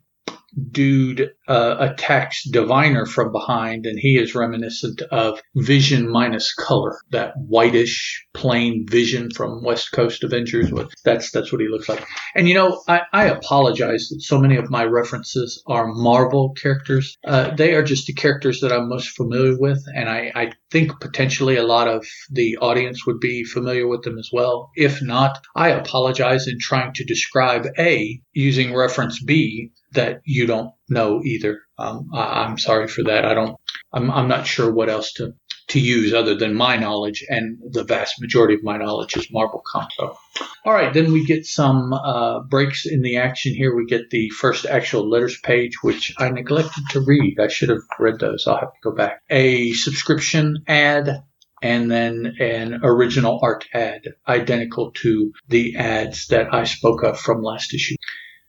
dude 0.71 1.31
uh, 1.47 1.75
attacks 1.79 2.43
Diviner 2.49 3.05
from 3.05 3.31
behind, 3.31 3.85
and 3.85 3.97
he 3.99 4.17
is 4.17 4.35
reminiscent 4.35 5.01
of 5.03 5.41
Vision 5.55 6.09
minus 6.09 6.53
color, 6.53 6.97
that 7.11 7.33
whitish, 7.37 8.25
plain 8.33 8.85
Vision 8.89 9.29
from 9.31 9.63
West 9.63 9.91
Coast 9.91 10.23
Avengers. 10.23 10.71
That's 11.03 11.31
that's 11.31 11.51
what 11.51 11.61
he 11.61 11.67
looks 11.67 11.89
like. 11.89 12.05
And 12.35 12.47
you 12.47 12.55
know, 12.55 12.81
I, 12.87 13.01
I 13.13 13.25
apologize 13.25 14.09
that 14.09 14.21
so 14.21 14.39
many 14.39 14.57
of 14.57 14.69
my 14.69 14.83
references 14.83 15.61
are 15.67 15.87
Marvel 15.87 16.53
characters. 16.53 17.17
Uh, 17.25 17.55
they 17.55 17.73
are 17.73 17.83
just 17.83 18.07
the 18.07 18.13
characters 18.13 18.59
that 18.61 18.71
I'm 18.71 18.89
most 18.89 19.09
familiar 19.09 19.57
with, 19.59 19.83
and 19.95 20.09
I, 20.09 20.31
I 20.35 20.51
think 20.71 20.99
potentially 20.99 21.55
a 21.55 21.63
lot 21.63 21.87
of 21.87 22.05
the 22.29 22.57
audience 22.57 23.05
would 23.05 23.19
be 23.19 23.43
familiar 23.43 23.87
with 23.87 24.03
them 24.03 24.17
as 24.17 24.29
well. 24.33 24.71
If 24.75 25.01
not, 25.01 25.39
I 25.55 25.69
apologize 25.69 26.47
in 26.47 26.57
trying 26.59 26.93
to 26.93 27.05
describe 27.05 27.67
A 27.77 28.21
using 28.33 28.75
reference 28.75 29.23
B 29.23 29.71
that 29.91 30.21
you 30.25 30.45
don't 30.45 30.71
know 30.89 31.21
either. 31.23 31.61
Um, 31.77 32.09
I, 32.13 32.45
am 32.45 32.57
sorry 32.57 32.87
for 32.87 33.03
that. 33.03 33.25
I 33.25 33.33
don't. 33.33 33.57
I'm, 33.93 34.11
I'm 34.11 34.27
not 34.27 34.47
sure 34.47 34.71
what 34.71 34.89
else 34.89 35.13
to 35.13 35.33
to 35.69 35.79
use 35.79 36.13
other 36.13 36.35
than 36.35 36.53
my 36.53 36.77
knowledge, 36.77 37.25
and 37.27 37.57
the 37.71 37.83
vast 37.83 38.21
majority 38.21 38.53
of 38.53 38.63
my 38.63 38.77
knowledge 38.77 39.17
is 39.17 39.27
Comics. 39.27 39.95
So, 39.97 40.17
all 40.63 40.73
right, 40.73 40.93
then 40.93 41.11
we 41.11 41.25
get 41.25 41.45
some 41.45 41.91
uh, 41.93 42.39
breaks 42.39 42.85
in 42.85 43.01
the 43.01 43.17
action 43.17 43.53
here. 43.53 43.75
We 43.75 43.85
get 43.85 44.09
the 44.09 44.29
first 44.29 44.65
actual 44.65 45.09
letters 45.09 45.37
page, 45.41 45.73
which 45.81 46.13
I 46.17 46.29
neglected 46.29 46.83
to 46.91 47.01
read. 47.01 47.39
I 47.39 47.49
should 47.49 47.69
have 47.69 47.81
read 47.99 48.19
those. 48.19 48.47
I'll 48.47 48.59
have 48.59 48.73
to 48.73 48.79
go 48.81 48.91
back. 48.91 49.21
A 49.29 49.73
subscription 49.73 50.63
ad 50.67 51.23
and 51.61 51.89
then 51.89 52.35
an 52.39 52.81
original 52.83 53.39
art 53.41 53.65
ad 53.73 54.01
identical 54.27 54.91
to 54.91 55.33
the 55.49 55.75
ads 55.75 56.27
that 56.27 56.53
I 56.53 56.63
spoke 56.65 57.03
of 57.03 57.19
from 57.19 57.41
last 57.41 57.73
issue. 57.73 57.95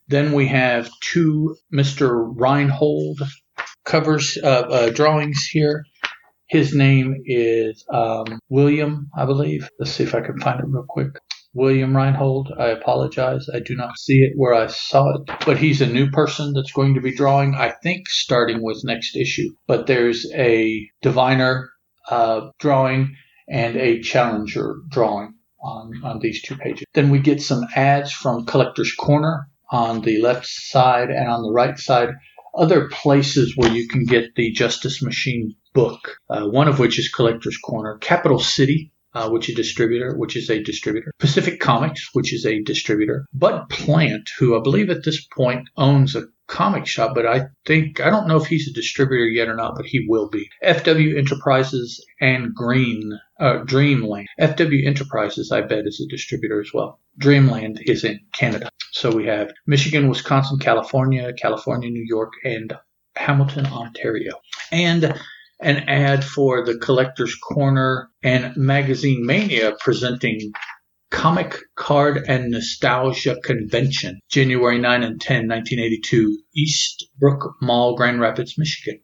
Then 0.09 0.33
we 0.33 0.49
have 0.49 0.91
two 1.01 1.57
Mr. 1.73 2.33
Reinhold 2.35 3.21
covers, 3.85 4.39
uh, 4.43 4.47
uh, 4.47 4.91
drawings 4.91 5.49
here. 5.51 5.85
His 6.49 6.75
name 6.75 7.23
is 7.27 7.85
um, 7.93 8.39
William, 8.49 9.11
I 9.17 9.27
believe. 9.27 9.69
Let's 9.79 9.93
see 9.93 10.05
if 10.05 10.15
I 10.15 10.23
can 10.23 10.39
find 10.39 10.61
it 10.61 10.67
real 10.67 10.87
quick. 10.89 11.19
William 11.53 11.97
Reinhold. 11.97 12.53
I 12.59 12.69
apologize. 12.69 13.49
I 13.53 13.61
do 13.61 13.75
not 13.75 13.99
see 13.99 14.19
it 14.21 14.33
where 14.37 14.55
I 14.55 14.69
saw 14.69 15.15
it. 15.15 15.31
But 15.45 15.59
he's 15.59 15.81
a 15.81 15.87
new 15.87 16.11
person 16.11 16.53
that's 16.55 16.73
going 16.73 16.95
to 16.95 17.01
be 17.01 17.15
drawing, 17.15 17.55
I 17.55 17.75
think, 17.83 18.09
starting 18.09 18.63
with 18.63 18.85
next 18.85 19.17
issue. 19.17 19.51
But 19.67 19.87
there's 19.87 20.27
a 20.33 20.89
diviner 21.03 21.69
uh, 22.09 22.49
drawing 22.59 23.15
and 23.49 23.77
a 23.77 24.01
challenger 24.01 24.77
drawing 24.89 25.35
on, 25.63 26.01
on 26.05 26.21
these 26.21 26.43
two 26.43 26.57
pages. 26.57 26.85
Then 26.95 27.11
we 27.11 27.19
get 27.19 27.43
some 27.43 27.67
ads 27.75 28.13
from 28.13 28.47
Collector's 28.47 28.95
Corner 28.95 29.49
on 29.71 30.01
the 30.03 30.21
left 30.21 30.47
side 30.47 31.11
and 31.11 31.29
on 31.29 31.43
the 31.43 31.53
right 31.53 31.79
side 31.79 32.11
other 32.57 32.89
places 32.89 33.57
where 33.57 33.73
you 33.73 33.87
can 33.89 34.05
get 34.05 34.35
the 34.35 34.51
Justice 34.53 35.03
Machine 35.03 35.55
book, 35.75 36.17
uh, 36.29 36.47
one 36.47 36.69
of 36.69 36.79
which 36.79 36.99
is 36.99 37.09
Collector's 37.09 37.59
Corner, 37.59 37.99
Capital 37.99 38.41
City, 38.41 38.93
uh, 39.15 39.31
which 39.31 39.49
is 39.49 39.55
a 39.55 39.57
distributor, 39.57 40.17
which 40.17 40.37
is 40.37 40.51
a 40.51 40.63
distributor, 40.63 41.13
Pacific 41.19 41.61
Comics, 41.61 42.09
which 42.13 42.33
is 42.33 42.45
a 42.45 42.63
distributor, 42.63 43.27
Bud 43.33 43.69
Plant, 43.71 44.29
who 44.39 44.59
I 44.59 44.63
believe 44.63 44.91
at 44.91 45.05
this 45.05 45.25
point 45.27 45.69
owns 45.77 46.15
a 46.17 46.25
comic 46.49 46.87
shop, 46.87 47.15
but 47.15 47.27
I 47.27 47.47
think 47.67 48.01
I 48.01 48.11
don't 48.11 48.27
know 48.27 48.37
if 48.37 48.47
he's 48.47 48.69
a 48.69 48.73
distributor 48.73 49.27
yet 49.27 49.49
or 49.49 49.55
not, 49.55 49.77
but 49.77 49.87
he 49.87 50.05
will 50.09 50.29
be. 50.29 50.49
FW 50.65 51.17
Enterprises 51.17 52.05
and 52.21 52.55
Green 52.55 53.19
uh, 53.39 53.59
Dreamland. 53.59 54.27
FW 54.41 54.87
Enterprises, 54.87 55.53
I 55.53 55.61
bet, 55.61 55.87
is 55.87 56.05
a 56.05 56.11
distributor 56.11 56.61
as 56.61 56.73
well. 56.75 56.99
Dreamland 57.19 57.81
is 57.85 58.03
in 58.03 58.19
Canada. 58.33 58.71
So 58.93 59.15
we 59.15 59.27
have 59.27 59.53
Michigan, 59.67 60.09
Wisconsin, 60.09 60.59
California, 60.59 61.33
California, 61.35 61.91
New 61.91 62.05
York, 62.07 62.33
and 62.45 62.73
Hamilton, 63.17 63.67
Ontario. 63.67 64.33
And 64.73 65.15
an 65.61 65.77
ad 65.89 66.25
for 66.25 66.65
the 66.65 66.79
Collector's 66.79 67.35
Corner 67.35 68.11
and 68.23 68.57
Magazine 68.57 69.27
Mania 69.27 69.77
presenting 69.81 70.53
Comic 71.11 71.57
Card 71.75 72.25
and 72.29 72.51
Nostalgia 72.51 73.37
Convention, 73.43 74.21
January 74.29 74.79
9 74.79 75.03
and 75.03 75.21
10, 75.21 75.49
1982, 75.49 76.39
Eastbrook 76.57 77.53
Mall, 77.63 77.97
Grand 77.97 78.21
Rapids, 78.21 78.57
Michigan. 78.59 79.01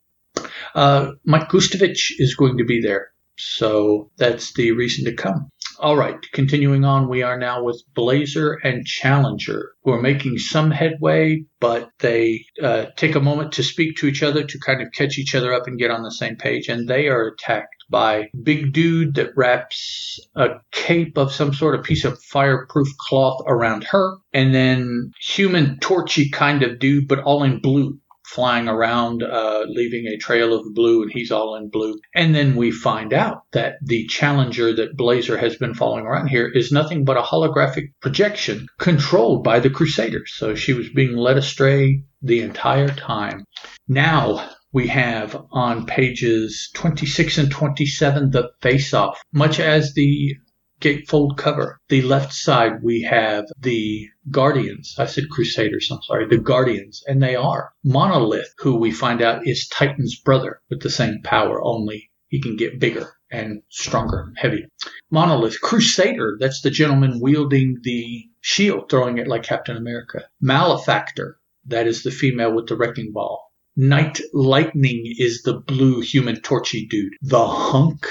Uh, 0.75 1.13
Mike 1.25 1.49
Gustovich 1.49 2.13
is 2.19 2.35
going 2.35 2.59
to 2.59 2.65
be 2.65 2.81
there, 2.81 3.09
so 3.37 4.11
that's 4.19 4.53
the 4.53 4.73
reason 4.73 5.05
to 5.07 5.15
come. 5.15 5.49
All 5.81 5.97
right, 5.97 6.17
continuing 6.33 6.85
on, 6.85 7.09
we 7.09 7.23
are 7.23 7.39
now 7.39 7.65
with 7.65 7.83
Blazer 7.95 8.53
and 8.63 8.87
Challenger, 8.87 9.73
who 9.83 9.91
are 9.93 10.01
making 10.01 10.39
some 10.39 10.71
headway, 10.71 11.45
but 11.59 11.91
they 11.99 12.45
uh, 12.63 12.87
take 12.97 13.17
a 13.17 13.21
moment 13.21 13.53
to 13.53 13.65
speak 13.65 13.97
to 13.97 14.07
each 14.07 14.23
other 14.23 14.45
to 14.45 14.59
kind 14.61 14.81
of 14.83 14.93
catch 14.93 15.19
each 15.19 15.35
other 15.35 15.53
up 15.53 15.67
and 15.67 15.79
get 15.79 15.91
on 15.91 16.05
the 16.05 16.13
same 16.13 16.37
page, 16.37 16.69
and 16.69 16.87
they 16.87 17.09
are 17.09 17.27
attacked 17.27 17.74
by 17.91 18.29
big 18.43 18.73
dude 18.73 19.15
that 19.15 19.37
wraps 19.37 20.21
a 20.35 20.49
cape 20.73 21.17
of 21.17 21.33
some 21.33 21.53
sort 21.55 21.75
of 21.75 21.85
piece 21.85 22.05
of 22.05 22.23
fireproof 22.23 22.89
cloth 22.99 23.43
around 23.47 23.85
her, 23.85 24.17
and 24.33 24.55
then 24.55 25.13
human 25.21 25.79
torchy 25.81 26.31
kind 26.31 26.63
of 26.63 26.79
dude, 26.79 27.09
but 27.09 27.21
all 27.21 27.43
in 27.43 27.61
blue 27.61 27.99
flying 28.25 28.69
around, 28.69 29.23
uh, 29.23 29.65
leaving 29.69 30.07
a 30.07 30.17
trail 30.17 30.55
of 30.55 30.75
blue, 30.75 31.03
and 31.03 31.13
he's 31.13 31.31
all 31.31 31.57
in 31.57 31.69
blue. 31.69 32.01
And 32.15 32.35
then 32.35 32.57
we 32.57 32.71
find 32.73 33.13
out 33.13 33.43
that 33.53 33.75
the 33.83 34.07
Challenger 34.07 34.75
that 34.75 34.97
Blazer 34.97 35.37
has 35.37 35.57
been 35.57 35.75
following 35.75 36.07
around 36.07 36.29
here 36.29 36.49
is 36.49 36.73
nothing 36.73 37.05
but 37.05 37.17
a 37.17 37.23
holographic 37.23 37.93
projection 38.01 38.67
controlled 38.79 39.45
by 39.45 39.61
the 39.61 39.71
Crusaders. 39.71 40.33
So 40.35 40.55
she 40.55 40.73
was 40.73 40.89
being 40.89 41.17
led 41.17 41.37
astray 41.37 42.03
the 42.23 42.41
entire 42.41 42.89
time. 42.89 43.45
Now, 43.87 44.51
we 44.75 44.89
have 44.89 45.41
on 45.53 45.87
pages 45.87 46.69
26 46.75 47.39
and 47.39 47.51
27 47.51 48.33
the 48.33 48.51
face 48.61 48.93
off, 48.93 49.23
much 49.33 49.61
as 49.61 49.95
the 49.95 50.35
gatefold 50.81 51.37
cover. 51.37 51.81
The 51.89 52.03
left 52.03 52.33
side, 52.33 52.83
we 52.83 53.03
have 53.03 53.45
the 53.61 54.09
Guardians. 54.33 54.97
I 54.99 55.07
said 55.07 55.31
Crusaders, 55.31 55.89
I'm 55.93 56.03
sorry, 56.03 56.27
the 56.27 56.39
Guardians, 56.39 57.05
and 57.07 57.23
they 57.23 57.37
are. 57.37 57.71
Monolith, 57.85 58.53
who 58.59 58.75
we 58.75 58.91
find 58.91 59.23
out 59.23 59.47
is 59.47 59.69
Titan's 59.69 60.19
brother 60.19 60.61
with 60.69 60.83
the 60.83 60.91
same 60.91 61.23
power, 61.23 61.63
only 61.63 62.11
he 62.27 62.41
can 62.41 62.57
get 62.57 62.81
bigger 62.81 63.13
and 63.31 63.63
stronger, 63.69 64.33
heavier. 64.37 64.67
Monolith, 65.09 65.61
Crusader, 65.61 66.37
that's 66.41 66.63
the 66.63 66.71
gentleman 66.71 67.21
wielding 67.21 67.79
the 67.83 68.25
shield, 68.41 68.91
throwing 68.91 69.19
it 69.19 69.29
like 69.29 69.45
Captain 69.45 69.77
America. 69.77 70.25
Malefactor, 70.41 71.39
That 71.65 71.87
is 71.87 72.03
the 72.03 72.11
female 72.11 72.53
with 72.53 72.67
the 72.67 72.77
wrecking 72.77 73.13
ball. 73.13 73.54
Night 73.77 74.21
Lightning 74.33 75.03
is 75.19 75.43
the 75.43 75.55
blue 75.55 76.01
human 76.01 76.41
torchy 76.41 76.87
dude. 76.87 77.15
The 77.23 77.47
hunk, 77.47 78.07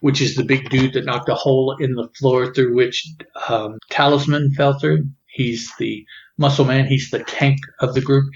which 0.00 0.20
is 0.20 0.34
the 0.34 0.44
big 0.44 0.70
dude 0.70 0.94
that 0.94 1.04
knocked 1.04 1.28
a 1.28 1.34
hole 1.34 1.76
in 1.78 1.94
the 1.94 2.08
floor 2.18 2.52
through 2.52 2.74
which 2.74 3.06
um, 3.48 3.78
Talisman 3.90 4.52
fell 4.54 4.78
through. 4.78 5.06
He's 5.26 5.70
the 5.78 6.06
muscle 6.38 6.64
man. 6.64 6.86
He's 6.86 7.10
the 7.10 7.22
tank 7.24 7.58
of 7.80 7.94
the 7.94 8.00
group. 8.00 8.32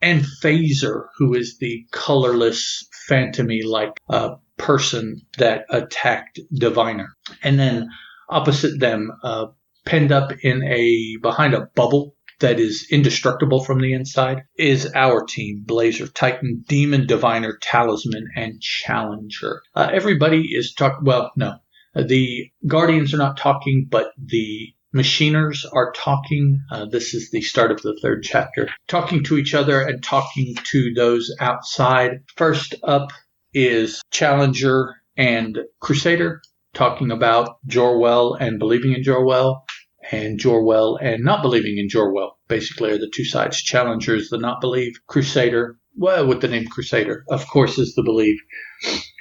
And 0.00 0.24
Phaser, 0.42 1.06
who 1.16 1.34
is 1.34 1.58
the 1.58 1.86
colorless, 1.90 2.86
phantomy 3.08 3.64
like 3.64 4.00
uh, 4.08 4.36
person 4.58 5.22
that 5.38 5.64
attacked 5.70 6.38
Diviner. 6.52 7.16
And 7.42 7.58
then 7.58 7.88
opposite 8.28 8.78
them, 8.78 9.10
uh, 9.22 9.46
penned 9.84 10.12
up 10.12 10.32
in 10.42 10.62
a 10.62 11.16
behind 11.20 11.54
a 11.54 11.68
bubble 11.74 12.14
that 12.42 12.60
is 12.60 12.86
indestructible 12.90 13.64
from 13.64 13.80
the 13.80 13.94
inside 13.94 14.44
is 14.56 14.90
our 14.94 15.24
team 15.24 15.64
Blazer, 15.66 16.06
Titan, 16.06 16.64
Demon, 16.68 17.06
Diviner, 17.06 17.58
Talisman, 17.60 18.28
and 18.36 18.60
Challenger. 18.60 19.62
Uh, 19.74 19.88
everybody 19.92 20.42
is 20.54 20.74
talking, 20.74 21.04
well, 21.04 21.32
no. 21.36 21.56
The 21.94 22.50
Guardians 22.66 23.12
are 23.12 23.18
not 23.18 23.36
talking, 23.36 23.86
but 23.90 24.12
the 24.16 24.74
machiners 24.94 25.64
are 25.72 25.92
talking. 25.92 26.60
Uh, 26.70 26.86
this 26.86 27.14
is 27.14 27.30
the 27.30 27.42
start 27.42 27.70
of 27.70 27.82
the 27.82 27.98
third 28.00 28.22
chapter. 28.22 28.68
Talking 28.88 29.24
to 29.24 29.38
each 29.38 29.54
other 29.54 29.80
and 29.80 30.02
talking 30.02 30.54
to 30.70 30.92
those 30.94 31.34
outside. 31.40 32.22
First 32.36 32.74
up 32.82 33.12
is 33.54 34.02
Challenger 34.10 34.94
and 35.16 35.58
Crusader 35.80 36.42
talking 36.74 37.10
about 37.10 37.56
Jorwell 37.66 38.36
and 38.40 38.58
believing 38.58 38.92
in 38.92 39.02
Jorwell 39.02 39.62
and 40.10 40.38
Jorwell 40.38 40.98
and 41.00 41.22
not 41.22 41.42
believing 41.42 41.78
in 41.78 41.88
Jorwell 41.88 42.32
basically 42.48 42.90
are 42.90 42.98
the 42.98 43.10
two 43.12 43.24
sides. 43.24 43.62
Challengers, 43.62 44.28
the 44.28 44.38
not 44.38 44.60
believe. 44.60 44.94
Crusader, 45.06 45.78
well, 45.96 46.26
with 46.26 46.40
the 46.40 46.48
name 46.48 46.66
Crusader, 46.66 47.24
of 47.30 47.46
course, 47.46 47.78
is 47.78 47.94
the 47.94 48.02
believe. 48.02 48.38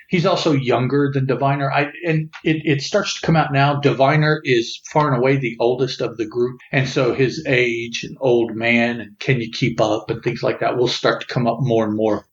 He's 0.10 0.26
also 0.26 0.52
younger 0.52 1.10
than 1.14 1.26
Diviner. 1.26 1.72
I, 1.72 1.92
and 2.06 2.34
it, 2.44 2.62
it 2.66 2.82
starts 2.82 3.14
to 3.14 3.26
come 3.26 3.38
out 3.38 3.54
now. 3.54 3.80
Diviner 3.80 4.42
is 4.44 4.82
far 4.92 5.08
and 5.08 5.18
away 5.18 5.38
the 5.38 5.56
oldest 5.58 6.02
of 6.02 6.18
the 6.18 6.28
group. 6.28 6.60
And 6.72 6.90
so 6.90 7.14
his 7.14 7.46
age 7.48 8.04
and 8.04 8.18
old 8.20 8.54
man 8.54 9.00
and 9.00 9.18
can 9.20 9.40
you 9.40 9.50
keep 9.50 9.80
up 9.80 10.10
and 10.10 10.22
things 10.22 10.44
like 10.44 10.60
that 10.60 10.76
will 10.76 10.90
start 10.90 11.22
to 11.22 11.28
come 11.28 11.48
up 11.48 11.60
more 11.62 11.86
and 11.86 11.96
more 11.96 12.26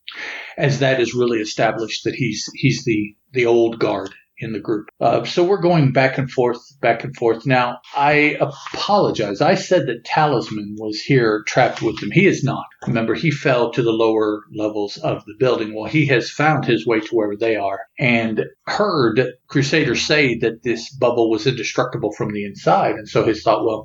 as 0.56 0.80
that 0.80 1.00
is 1.00 1.14
really 1.14 1.38
established 1.38 2.02
that 2.02 2.16
he's, 2.16 2.50
he's 2.54 2.84
the, 2.84 3.14
the 3.32 3.46
old 3.46 3.78
guard 3.78 4.10
in 4.38 4.52
the 4.52 4.60
group. 4.60 4.88
Uh, 5.00 5.24
so 5.24 5.44
we're 5.44 5.60
going 5.60 5.92
back 5.92 6.18
and 6.18 6.30
forth, 6.30 6.60
back 6.80 7.04
and 7.04 7.14
forth. 7.16 7.46
Now, 7.46 7.78
I 7.94 8.38
apologize. 8.40 9.40
I 9.40 9.54
said 9.54 9.86
that 9.86 10.04
Talisman 10.04 10.76
was 10.78 11.00
here 11.00 11.42
trapped 11.46 11.82
with 11.82 12.00
them. 12.00 12.10
He 12.10 12.26
is 12.26 12.44
not. 12.44 12.64
Remember, 12.86 13.14
he 13.14 13.30
fell 13.30 13.72
to 13.72 13.82
the 13.82 13.92
lower 13.92 14.42
levels 14.54 14.96
of 14.98 15.24
the 15.24 15.34
building. 15.38 15.74
Well, 15.74 15.90
he 15.90 16.06
has 16.06 16.30
found 16.30 16.64
his 16.64 16.86
way 16.86 17.00
to 17.00 17.08
wherever 17.14 17.36
they 17.36 17.56
are 17.56 17.80
and 17.98 18.44
heard 18.66 19.32
Crusaders 19.48 20.02
say 20.02 20.38
that 20.38 20.62
this 20.62 20.94
bubble 20.94 21.30
was 21.30 21.46
indestructible 21.46 22.12
from 22.12 22.32
the 22.32 22.44
inside. 22.44 22.94
And 22.94 23.08
so 23.08 23.24
his 23.24 23.42
thought, 23.42 23.64
well, 23.64 23.84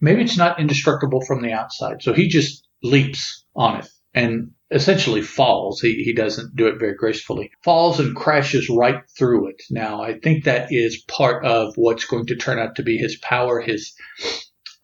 maybe 0.00 0.22
it's 0.22 0.36
not 0.36 0.60
indestructible 0.60 1.20
from 1.26 1.42
the 1.42 1.52
outside. 1.52 2.02
So 2.02 2.12
he 2.12 2.28
just 2.28 2.66
leaps 2.82 3.44
on 3.54 3.80
it 3.80 3.88
and 4.14 4.50
essentially 4.74 5.22
falls. 5.22 5.80
He, 5.80 6.02
he 6.04 6.12
doesn't 6.12 6.56
do 6.56 6.66
it 6.66 6.78
very 6.78 6.94
gracefully. 6.94 7.52
Falls 7.62 8.00
and 8.00 8.14
crashes 8.14 8.68
right 8.68 9.00
through 9.16 9.48
it. 9.48 9.62
Now, 9.70 10.02
I 10.02 10.18
think 10.18 10.44
that 10.44 10.68
is 10.70 11.02
part 11.08 11.44
of 11.46 11.74
what's 11.76 12.04
going 12.04 12.26
to 12.26 12.36
turn 12.36 12.58
out 12.58 12.76
to 12.76 12.82
be 12.82 12.98
his 12.98 13.16
power, 13.16 13.60
his 13.60 13.94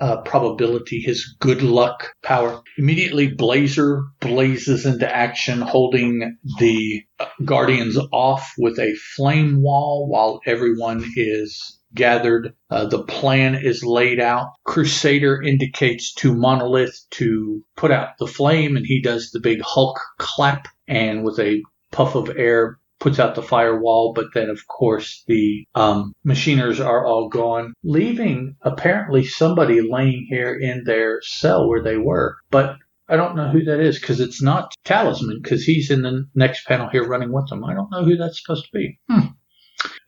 uh, 0.00 0.22
probability, 0.22 1.00
his 1.00 1.36
good 1.40 1.62
luck 1.62 2.14
power. 2.22 2.62
Immediately, 2.78 3.34
Blazer 3.34 4.04
blazes 4.20 4.86
into 4.86 5.12
action, 5.12 5.60
holding 5.60 6.38
the 6.58 7.02
Guardians 7.44 7.98
off 8.12 8.54
with 8.56 8.78
a 8.78 8.94
flame 9.16 9.60
wall 9.60 10.08
while 10.08 10.40
everyone 10.46 11.04
is 11.16 11.79
gathered. 11.94 12.54
Uh, 12.70 12.86
the 12.86 13.02
plan 13.04 13.54
is 13.54 13.84
laid 13.84 14.20
out. 14.20 14.48
Crusader 14.64 15.42
indicates 15.42 16.14
to 16.14 16.34
Monolith 16.34 16.98
to 17.12 17.62
put 17.76 17.90
out 17.90 18.18
the 18.18 18.26
flame, 18.26 18.76
and 18.76 18.86
he 18.86 19.00
does 19.00 19.30
the 19.30 19.40
big 19.40 19.60
Hulk 19.62 19.98
clap, 20.18 20.68
and 20.86 21.24
with 21.24 21.38
a 21.38 21.62
puff 21.90 22.14
of 22.14 22.36
air, 22.36 22.78
puts 22.98 23.18
out 23.18 23.34
the 23.34 23.42
firewall. 23.42 24.12
But 24.12 24.26
then, 24.34 24.50
of 24.50 24.66
course, 24.68 25.24
the 25.26 25.64
um, 25.74 26.14
machiners 26.24 26.84
are 26.84 27.04
all 27.06 27.28
gone, 27.28 27.74
leaving 27.82 28.56
apparently 28.62 29.24
somebody 29.24 29.80
laying 29.80 30.26
here 30.28 30.54
in 30.54 30.84
their 30.84 31.20
cell 31.22 31.68
where 31.68 31.82
they 31.82 31.96
were. 31.96 32.36
But 32.50 32.76
I 33.08 33.16
don't 33.16 33.34
know 33.34 33.48
who 33.48 33.64
that 33.64 33.80
is 33.80 33.98
because 33.98 34.20
it's 34.20 34.40
not 34.40 34.72
Talisman 34.84 35.40
because 35.42 35.64
he's 35.64 35.90
in 35.90 36.02
the 36.02 36.28
next 36.36 36.64
panel 36.66 36.88
here 36.88 37.04
running 37.04 37.32
with 37.32 37.48
them. 37.48 37.64
I 37.64 37.74
don't 37.74 37.90
know 37.90 38.04
who 38.04 38.16
that's 38.16 38.40
supposed 38.40 38.66
to 38.66 38.70
be. 38.72 39.00
Hmm. 39.10 39.26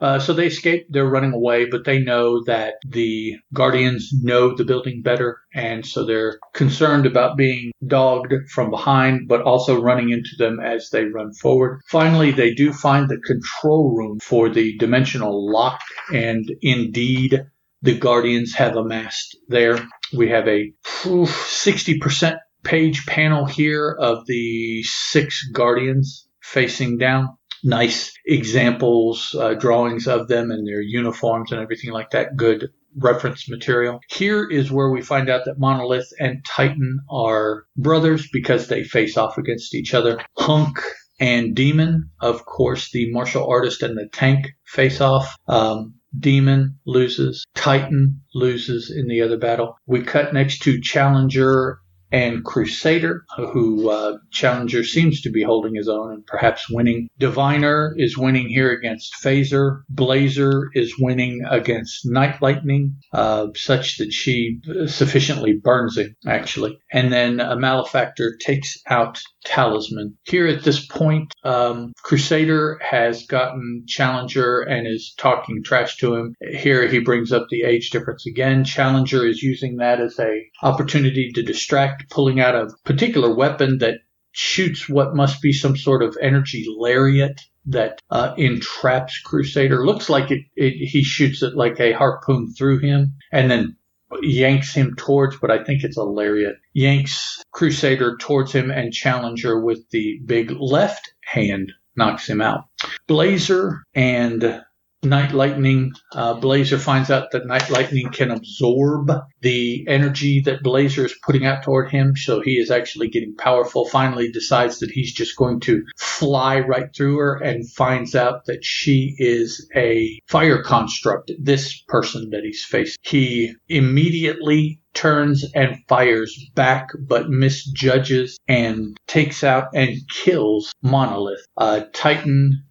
Uh, 0.02 0.18
so 0.18 0.32
they 0.32 0.48
escape. 0.48 0.84
They're 0.90 1.06
running 1.08 1.32
away, 1.32 1.66
but 1.66 1.84
they 1.84 2.00
know 2.00 2.42
that 2.46 2.74
the 2.84 3.36
Guardians 3.54 4.10
know 4.12 4.52
the 4.52 4.64
building 4.64 5.00
better, 5.00 5.38
and 5.54 5.86
so 5.86 6.04
they're 6.04 6.40
concerned 6.54 7.06
about 7.06 7.36
being 7.36 7.70
dogged 7.86 8.34
from 8.50 8.70
behind, 8.70 9.28
but 9.28 9.42
also 9.42 9.80
running 9.80 10.10
into 10.10 10.30
them 10.38 10.58
as 10.58 10.90
they 10.90 11.04
run 11.04 11.32
forward. 11.34 11.80
Finally, 11.86 12.32
they 12.32 12.52
do 12.52 12.72
find 12.72 13.08
the 13.08 13.18
control 13.18 13.94
room 13.96 14.18
for 14.20 14.48
the 14.48 14.76
dimensional 14.78 15.48
lock, 15.48 15.80
and 16.12 16.50
indeed, 16.62 17.46
the 17.80 17.96
Guardians 17.96 18.54
have 18.54 18.74
amassed 18.74 19.36
there. 19.46 19.86
We 20.12 20.30
have 20.30 20.48
a 20.48 20.72
60% 20.84 22.38
page 22.64 23.06
panel 23.06 23.44
here 23.44 23.96
of 24.00 24.26
the 24.26 24.82
six 24.82 25.48
Guardians 25.52 26.26
facing 26.40 26.98
down 26.98 27.36
nice 27.62 28.12
examples, 28.26 29.34
uh, 29.38 29.54
drawings 29.54 30.06
of 30.06 30.28
them 30.28 30.50
and 30.50 30.66
their 30.66 30.80
uniforms 30.80 31.52
and 31.52 31.60
everything 31.60 31.92
like 31.92 32.10
that. 32.10 32.36
Good 32.36 32.68
reference 32.96 33.48
material. 33.48 34.00
Here 34.10 34.48
is 34.48 34.70
where 34.70 34.90
we 34.90 35.00
find 35.00 35.30
out 35.30 35.44
that 35.46 35.58
Monolith 35.58 36.12
and 36.18 36.44
Titan 36.44 37.00
are 37.10 37.64
brothers 37.76 38.28
because 38.32 38.68
they 38.68 38.84
face 38.84 39.16
off 39.16 39.38
against 39.38 39.74
each 39.74 39.94
other. 39.94 40.20
Hunk 40.36 40.78
and 41.18 41.54
Demon, 41.54 42.10
of 42.20 42.44
course, 42.44 42.90
the 42.90 43.10
martial 43.12 43.46
artist 43.46 43.82
and 43.82 43.96
the 43.96 44.08
tank 44.12 44.50
face 44.64 45.00
off. 45.00 45.34
Um, 45.48 45.94
Demon 46.18 46.78
loses. 46.84 47.44
Titan 47.54 48.20
loses 48.34 48.90
in 48.90 49.06
the 49.06 49.22
other 49.22 49.38
battle. 49.38 49.78
We 49.86 50.02
cut 50.02 50.34
next 50.34 50.58
to 50.62 50.80
Challenger 50.80 51.78
and 52.12 52.44
Crusader, 52.44 53.24
who 53.36 53.90
uh, 53.90 54.18
Challenger 54.30 54.84
seems 54.84 55.22
to 55.22 55.30
be 55.30 55.42
holding 55.42 55.74
his 55.74 55.88
own 55.88 56.12
and 56.12 56.26
perhaps 56.26 56.68
winning. 56.70 57.08
Diviner 57.18 57.94
is 57.96 58.18
winning 58.18 58.48
here 58.48 58.70
against 58.70 59.14
Phaser. 59.22 59.82
Blazer 59.88 60.68
is 60.74 60.94
winning 60.98 61.42
against 61.48 62.04
Night 62.04 62.40
Lightning, 62.42 62.96
uh, 63.12 63.48
such 63.56 63.96
that 63.98 64.12
she 64.12 64.60
sufficiently 64.86 65.54
burns 65.54 65.96
him, 65.96 66.14
actually. 66.26 66.78
And 66.92 67.12
then 67.12 67.40
a 67.40 67.56
Malefactor 67.56 68.36
takes 68.38 68.78
out 68.86 69.18
Talisman. 69.44 70.18
Here 70.24 70.46
at 70.46 70.62
this 70.62 70.84
point, 70.86 71.32
um, 71.44 71.92
Crusader 72.02 72.78
has 72.82 73.26
gotten 73.26 73.84
Challenger 73.86 74.60
and 74.60 74.86
is 74.86 75.14
talking 75.16 75.62
trash 75.64 75.96
to 75.98 76.14
him. 76.14 76.34
Here 76.40 76.86
he 76.88 77.00
brings 77.00 77.32
up 77.32 77.46
the 77.50 77.62
age 77.62 77.90
difference 77.90 78.26
again. 78.26 78.64
Challenger 78.64 79.26
is 79.26 79.42
using 79.42 79.76
that 79.76 80.00
as 80.00 80.18
a 80.18 80.42
opportunity 80.62 81.32
to 81.32 81.42
distract 81.42 82.01
pulling 82.10 82.40
out 82.40 82.54
a 82.54 82.70
particular 82.84 83.34
weapon 83.34 83.78
that 83.78 83.98
shoots 84.32 84.88
what 84.88 85.14
must 85.14 85.42
be 85.42 85.52
some 85.52 85.76
sort 85.76 86.02
of 86.02 86.16
energy 86.20 86.64
lariat 86.76 87.40
that 87.66 88.00
uh, 88.10 88.34
entraps 88.36 89.20
Crusader. 89.20 89.86
Looks 89.86 90.08
like 90.08 90.30
it, 90.30 90.42
it, 90.56 90.72
he 90.88 91.04
shoots 91.04 91.42
it 91.42 91.54
like 91.54 91.78
a 91.78 91.92
harpoon 91.92 92.52
through 92.52 92.80
him 92.80 93.14
and 93.30 93.50
then 93.50 93.76
yanks 94.20 94.74
him 94.74 94.94
towards, 94.96 95.38
but 95.38 95.50
I 95.50 95.62
think 95.64 95.84
it's 95.84 95.96
a 95.96 96.02
lariat. 96.02 96.56
Yanks 96.72 97.42
Crusader 97.52 98.16
towards 98.18 98.52
him 98.52 98.70
and 98.70 98.92
Challenger 98.92 99.60
with 99.60 99.88
the 99.90 100.20
big 100.24 100.50
left 100.50 101.12
hand 101.24 101.72
knocks 101.96 102.28
him 102.28 102.40
out. 102.40 102.64
Blazer 103.06 103.82
and 103.94 104.62
Night 105.04 105.32
Lightning, 105.32 105.92
uh, 106.12 106.34
Blazer 106.34 106.78
finds 106.78 107.10
out 107.10 107.32
that 107.32 107.46
Night 107.46 107.68
Lightning 107.70 108.08
can 108.10 108.30
absorb 108.30 109.10
the 109.40 109.84
energy 109.88 110.40
that 110.42 110.62
Blazer 110.62 111.04
is 111.04 111.14
putting 111.24 111.44
out 111.44 111.64
toward 111.64 111.90
him, 111.90 112.14
so 112.16 112.40
he 112.40 112.52
is 112.52 112.70
actually 112.70 113.08
getting 113.08 113.34
powerful. 113.34 113.88
Finally, 113.88 114.30
decides 114.30 114.78
that 114.78 114.92
he's 114.92 115.12
just 115.12 115.36
going 115.36 115.58
to 115.60 115.82
fly 115.96 116.60
right 116.60 116.94
through 116.94 117.16
her 117.16 117.34
and 117.34 117.68
finds 117.68 118.14
out 118.14 118.44
that 118.46 118.64
she 118.64 119.16
is 119.18 119.68
a 119.74 120.20
fire 120.28 120.62
construct, 120.62 121.32
this 121.38 121.80
person 121.88 122.30
that 122.30 122.44
he's 122.44 122.64
facing. 122.64 122.96
He 123.02 123.54
immediately 123.68 124.80
turns 124.94 125.44
and 125.54 125.78
fires 125.88 126.38
back, 126.54 126.90
but 127.08 127.28
misjudges 127.28 128.38
and 128.46 128.96
takes 129.06 129.42
out 129.42 129.68
and 129.74 129.96
kills 130.08 130.72
Monolith. 130.82 131.44
Uh, 131.56 131.80
Titan 131.92 132.64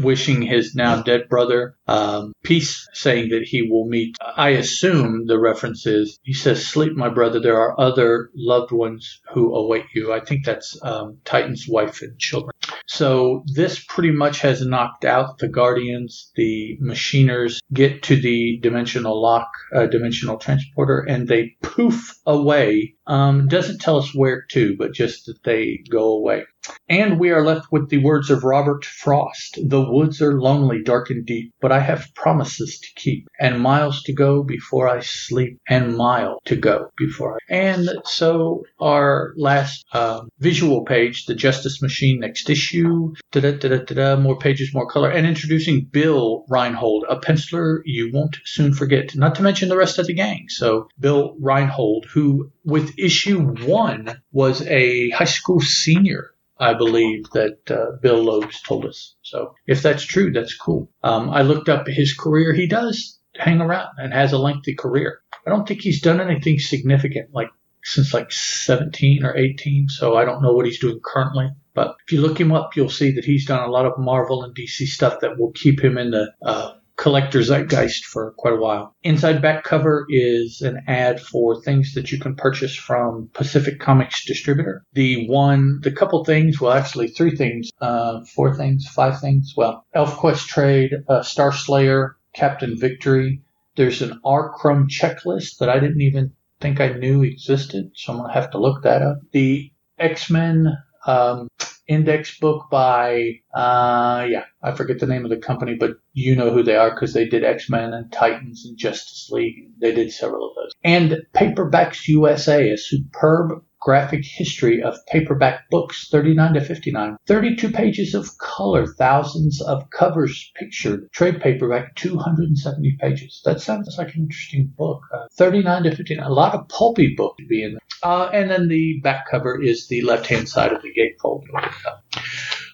wishing 0.00 0.42
his 0.42 0.74
now 0.74 1.02
dead 1.02 1.28
brother 1.28 1.76
um, 1.86 2.32
peace, 2.42 2.88
saying 2.92 3.30
that 3.30 3.42
he 3.42 3.62
will 3.62 3.86
meet. 3.86 4.16
I 4.20 4.50
assume 4.50 5.26
the 5.26 5.38
reference 5.38 5.86
is 5.86 6.18
he 6.22 6.32
says, 6.32 6.66
"Sleep, 6.66 6.94
my 6.94 7.08
brother. 7.08 7.40
There 7.40 7.60
are 7.60 7.78
other 7.80 8.30
loved 8.34 8.72
ones 8.72 9.20
who 9.32 9.54
await 9.54 9.84
you." 9.94 10.12
I 10.12 10.20
think 10.20 10.44
that's 10.44 10.78
um, 10.82 11.18
Titan's 11.24 11.66
wife 11.68 12.02
and 12.02 12.18
children. 12.18 12.52
So 12.86 13.42
this 13.46 13.84
pretty 13.84 14.12
much 14.12 14.40
has 14.40 14.64
knocked 14.64 15.04
out 15.04 15.38
the 15.38 15.48
Guardians. 15.48 16.30
The 16.36 16.78
Machiners 16.80 17.60
get 17.72 18.02
to 18.04 18.16
the 18.16 18.58
dimensional 18.62 19.20
lock, 19.20 19.48
uh, 19.74 19.86
dimensional 19.86 20.38
transporter, 20.38 21.00
and 21.00 21.28
they 21.28 21.56
poof 21.62 22.14
away. 22.26 22.95
Um, 23.06 23.48
doesn't 23.48 23.80
tell 23.80 23.98
us 23.98 24.14
where 24.14 24.44
to, 24.50 24.76
but 24.76 24.92
just 24.92 25.26
that 25.26 25.42
they 25.44 25.82
go 25.88 26.16
away. 26.16 26.44
And 26.88 27.20
we 27.20 27.30
are 27.30 27.44
left 27.44 27.70
with 27.70 27.90
the 27.90 27.98
words 27.98 28.30
of 28.30 28.42
Robert 28.42 28.84
Frost 28.84 29.58
The 29.64 29.88
woods 29.88 30.20
are 30.20 30.40
lonely, 30.40 30.82
dark 30.82 31.10
and 31.10 31.24
deep, 31.24 31.52
but 31.60 31.70
I 31.70 31.80
have 31.80 32.12
promises 32.14 32.80
to 32.80 32.88
keep, 32.96 33.28
and 33.38 33.60
miles 33.60 34.02
to 34.04 34.12
go 34.12 34.42
before 34.42 34.88
I 34.88 35.00
sleep, 35.00 35.58
and 35.68 35.96
mile 35.96 36.40
to 36.46 36.56
go 36.56 36.90
before 36.96 37.34
I. 37.34 37.38
And 37.48 37.88
so 38.04 38.64
our 38.80 39.32
last 39.36 39.84
uh, 39.92 40.22
visual 40.40 40.84
page, 40.84 41.26
the 41.26 41.34
Justice 41.34 41.80
Machine 41.82 42.20
next 42.20 42.50
issue, 42.50 43.14
da-da-da-da-da, 43.30 44.16
more 44.16 44.38
pages, 44.38 44.74
more 44.74 44.88
color, 44.88 45.10
and 45.10 45.26
introducing 45.26 45.88
Bill 45.90 46.44
Reinhold, 46.48 47.04
a 47.08 47.16
penciler 47.16 47.80
you 47.84 48.10
won't 48.12 48.38
soon 48.44 48.74
forget, 48.74 49.14
not 49.14 49.36
to 49.36 49.42
mention 49.42 49.68
the 49.68 49.76
rest 49.76 49.98
of 49.98 50.06
the 50.06 50.14
gang. 50.14 50.46
So 50.48 50.88
Bill 50.98 51.36
Reinhold, 51.40 52.06
who 52.12 52.50
with 52.66 52.98
issue 52.98 53.40
one 53.64 54.22
was 54.32 54.60
a 54.66 55.10
high 55.10 55.24
school 55.24 55.60
senior 55.60 56.32
I 56.58 56.74
believe 56.74 57.28
that 57.30 57.70
uh, 57.70 57.96
Bill 58.00 58.24
Loebs 58.24 58.62
told 58.62 58.86
us. 58.86 59.14
So 59.22 59.54
if 59.66 59.82
that's 59.82 60.04
true, 60.04 60.32
that's 60.32 60.56
cool. 60.56 60.90
Um, 61.02 61.30
I 61.30 61.42
looked 61.42 61.68
up 61.68 61.86
his 61.86 62.14
career. 62.14 62.54
He 62.54 62.66
does 62.66 63.18
hang 63.34 63.60
around 63.60 63.90
and 63.98 64.12
has 64.12 64.32
a 64.32 64.38
lengthy 64.38 64.74
career. 64.74 65.20
I 65.46 65.50
don't 65.50 65.68
think 65.68 65.82
he's 65.82 66.00
done 66.00 66.20
anything 66.20 66.58
significant 66.58 67.34
like 67.34 67.50
since 67.84 68.12
like 68.12 68.32
17 68.32 69.24
or 69.24 69.36
18. 69.36 69.88
So 69.88 70.16
I 70.16 70.24
don't 70.24 70.42
know 70.42 70.54
what 70.54 70.66
he's 70.66 70.80
doing 70.80 71.00
currently. 71.04 71.50
But 71.74 71.96
if 72.06 72.12
you 72.12 72.22
look 72.22 72.40
him 72.40 72.52
up, 72.52 72.74
you'll 72.74 72.88
see 72.88 73.12
that 73.12 73.24
he's 73.24 73.46
done 73.46 73.62
a 73.62 73.70
lot 73.70 73.84
of 73.84 73.98
Marvel 73.98 74.42
and 74.42 74.56
DC 74.56 74.86
stuff 74.86 75.20
that 75.20 75.38
will 75.38 75.52
keep 75.52 75.84
him 75.84 75.98
in 75.98 76.10
the 76.10 76.32
uh, 76.42 76.72
collector 76.96 77.40
zeitgeist 77.40 78.04
for 78.04 78.32
quite 78.32 78.54
a 78.54 78.60
while. 78.60 78.94
Inside 79.02 79.42
back 79.42 79.64
cover 79.64 80.06
is 80.08 80.62
an 80.62 80.82
ad 80.86 81.20
for 81.20 81.60
things 81.60 81.94
that 81.94 82.10
you 82.10 82.18
can 82.18 82.34
purchase 82.34 82.74
from 82.74 83.28
Pacific 83.34 83.78
Comics 83.78 84.24
distributor. 84.24 84.84
The 84.94 85.28
one, 85.28 85.80
the 85.82 85.92
couple 85.92 86.24
things, 86.24 86.60
well, 86.60 86.72
actually 86.72 87.08
three 87.08 87.36
things, 87.36 87.70
uh, 87.80 88.24
four 88.34 88.54
things, 88.56 88.86
five 88.88 89.20
things. 89.20 89.54
Well, 89.56 89.84
ElfQuest 89.94 90.46
trade, 90.46 90.92
uh, 91.08 91.22
Star 91.22 91.52
Slayer, 91.52 92.16
Captain 92.34 92.76
Victory. 92.78 93.42
There's 93.76 94.00
an 94.00 94.20
R 94.24 94.52
Crumb 94.54 94.88
checklist 94.88 95.58
that 95.58 95.68
I 95.68 95.78
didn't 95.78 96.00
even 96.00 96.32
think 96.60 96.80
I 96.80 96.88
knew 96.88 97.22
existed, 97.22 97.90
so 97.94 98.12
I'm 98.12 98.18
gonna 98.20 98.32
have 98.32 98.50
to 98.52 98.58
look 98.58 98.82
that 98.84 99.02
up. 99.02 99.18
The 99.32 99.70
X 99.98 100.30
Men 100.30 100.78
um, 101.06 101.48
index 101.88 102.38
book 102.38 102.66
by 102.70 103.40
uh 103.54 104.26
yeah 104.28 104.44
i 104.60 104.72
forget 104.72 104.98
the 104.98 105.06
name 105.06 105.24
of 105.24 105.30
the 105.30 105.36
company 105.36 105.76
but 105.78 105.92
you 106.16 106.34
know 106.34 106.50
who 106.50 106.62
they 106.62 106.76
are 106.76 106.90
because 106.90 107.12
they 107.12 107.28
did 107.28 107.44
x-men 107.44 107.92
and 107.92 108.10
titans 108.10 108.64
and 108.64 108.78
justice 108.78 109.28
league. 109.30 109.68
They 109.78 109.92
did 109.92 110.10
several 110.10 110.48
of 110.48 110.54
those. 110.56 110.72
And 110.82 111.18
paperbacks 111.34 112.08
usa 112.08 112.70
a 112.70 112.78
superb 112.78 113.62
graphic 113.78 114.24
history 114.24 114.82
of 114.82 114.96
paperback 115.08 115.68
books 115.68 116.08
39 116.10 116.54
to 116.54 116.60
59 116.62 117.16
32 117.26 117.70
pages 117.70 118.14
of 118.14 118.38
color 118.38 118.86
thousands 118.86 119.60
of 119.60 119.90
covers 119.90 120.50
pictured. 120.56 121.12
Trade 121.12 121.42
paperback 121.42 121.94
270 121.96 122.96
pages. 122.98 123.42
That 123.44 123.60
sounds 123.60 123.94
like 123.98 124.14
an 124.14 124.22
interesting 124.22 124.72
book. 124.74 125.02
Uh, 125.14 125.26
39 125.36 125.82
to 125.82 125.96
59 125.96 126.26
a 126.26 126.32
lot 126.32 126.54
of 126.54 126.66
pulpy 126.68 127.14
book 127.14 127.36
to 127.36 127.46
be 127.46 127.62
in 127.62 127.72
there. 127.72 127.80
Uh, 128.02 128.30
and 128.32 128.50
then 128.50 128.68
the 128.68 129.00
back 129.02 129.26
cover 129.30 129.60
is 129.62 129.88
the 129.88 130.00
left 130.00 130.26
hand 130.26 130.48
side 130.48 130.72
of 130.72 130.80
the 130.80 130.92
gatefold 130.94 131.44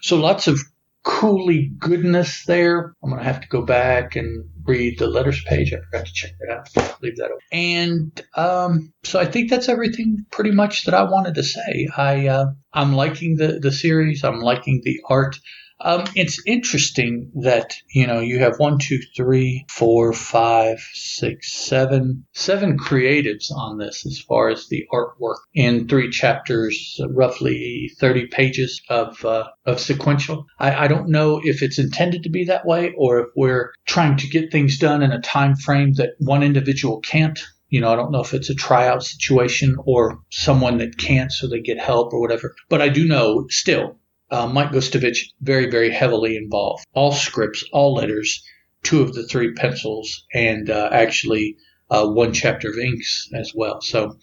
so 0.01 0.17
lots 0.17 0.47
of 0.47 0.59
cooly 1.03 1.71
goodness 1.79 2.45
there. 2.45 2.95
I'm 3.03 3.09
going 3.09 3.21
to 3.21 3.25
have 3.25 3.41
to 3.41 3.47
go 3.47 3.61
back 3.61 4.15
and 4.15 4.45
read 4.65 4.99
the 4.99 5.07
letters 5.07 5.43
page. 5.43 5.73
I 5.73 5.77
forgot 5.77 6.05
to 6.05 6.13
check 6.13 6.31
that 6.39 6.53
out. 6.53 7.01
Leave 7.01 7.17
that 7.17 7.25
open. 7.25 7.39
And 7.51 8.21
um, 8.35 8.93
so 9.03 9.19
I 9.19 9.25
think 9.25 9.49
that's 9.49 9.69
everything 9.69 10.25
pretty 10.31 10.51
much 10.51 10.85
that 10.85 10.93
I 10.93 11.03
wanted 11.03 11.35
to 11.35 11.43
say. 11.43 11.87
I 11.95 12.27
uh, 12.27 12.45
I'm 12.73 12.93
liking 12.93 13.35
the 13.35 13.59
the 13.59 13.71
series. 13.71 14.23
I'm 14.23 14.39
liking 14.39 14.81
the 14.83 14.99
art. 15.09 15.37
Um, 15.83 16.05
it's 16.15 16.41
interesting 16.47 17.29
that 17.41 17.75
you 17.89 18.07
know 18.07 18.21
you 18.21 18.39
have 18.39 18.57
one, 18.57 18.79
two, 18.79 18.99
three, 19.17 19.65
four, 19.69 20.13
five, 20.13 20.79
six, 20.93 21.51
seven, 21.51 22.25
seven 22.31 22.77
creatives 22.77 23.51
on 23.51 23.77
this 23.77 24.05
as 24.05 24.19
far 24.19 24.47
as 24.47 24.69
the 24.69 24.85
artwork 24.93 25.39
in 25.53 25.89
three 25.89 26.09
chapters, 26.09 26.99
roughly 27.09 27.91
thirty 27.99 28.27
pages 28.27 28.81
of 28.89 29.23
uh, 29.25 29.49
of 29.65 29.81
sequential. 29.81 30.45
I, 30.57 30.85
I 30.85 30.87
don't 30.87 31.09
know 31.09 31.41
if 31.43 31.61
it's 31.61 31.79
intended 31.79 32.23
to 32.23 32.29
be 32.29 32.45
that 32.45 32.65
way 32.65 32.93
or 32.97 33.19
if 33.19 33.27
we're 33.35 33.73
trying 33.85 34.15
to 34.17 34.27
get 34.27 34.51
things 34.51 34.77
done 34.77 35.03
in 35.03 35.11
a 35.11 35.21
time 35.21 35.55
frame 35.57 35.93
that 35.95 36.11
one 36.19 36.43
individual 36.43 37.01
can't. 37.01 37.39
You 37.67 37.81
know, 37.81 37.91
I 37.91 37.95
don't 37.95 38.11
know 38.11 38.21
if 38.21 38.35
it's 38.35 38.51
a 38.51 38.55
tryout 38.55 39.03
situation 39.03 39.75
or 39.85 40.19
someone 40.29 40.77
that 40.77 40.97
can't, 40.97 41.31
so 41.31 41.47
they 41.47 41.59
get 41.59 41.79
help 41.79 42.13
or 42.13 42.21
whatever. 42.21 42.55
But 42.69 42.83
I 42.83 42.89
do 42.89 43.07
know 43.07 43.47
still 43.49 43.97
uh, 44.33 44.47
Mike 44.47 44.71
Gustovich 44.71 45.29
very, 45.41 45.69
very 45.69 45.91
heavily 45.91 46.35
involved. 46.35 46.83
All 46.93 47.11
scripts, 47.11 47.63
all 47.71 47.93
letters, 47.93 48.43
two 48.81 49.03
of 49.03 49.13
the 49.13 49.27
three 49.27 49.53
pencils, 49.53 50.25
and 50.33 50.71
uh, 50.71 50.89
actually 50.91 51.57
uh, 51.91 52.07
one 52.07 52.33
chapter 52.33 52.69
of 52.69 52.77
inks 52.77 53.29
as 53.35 53.53
well. 53.53 53.79
So 53.81 54.17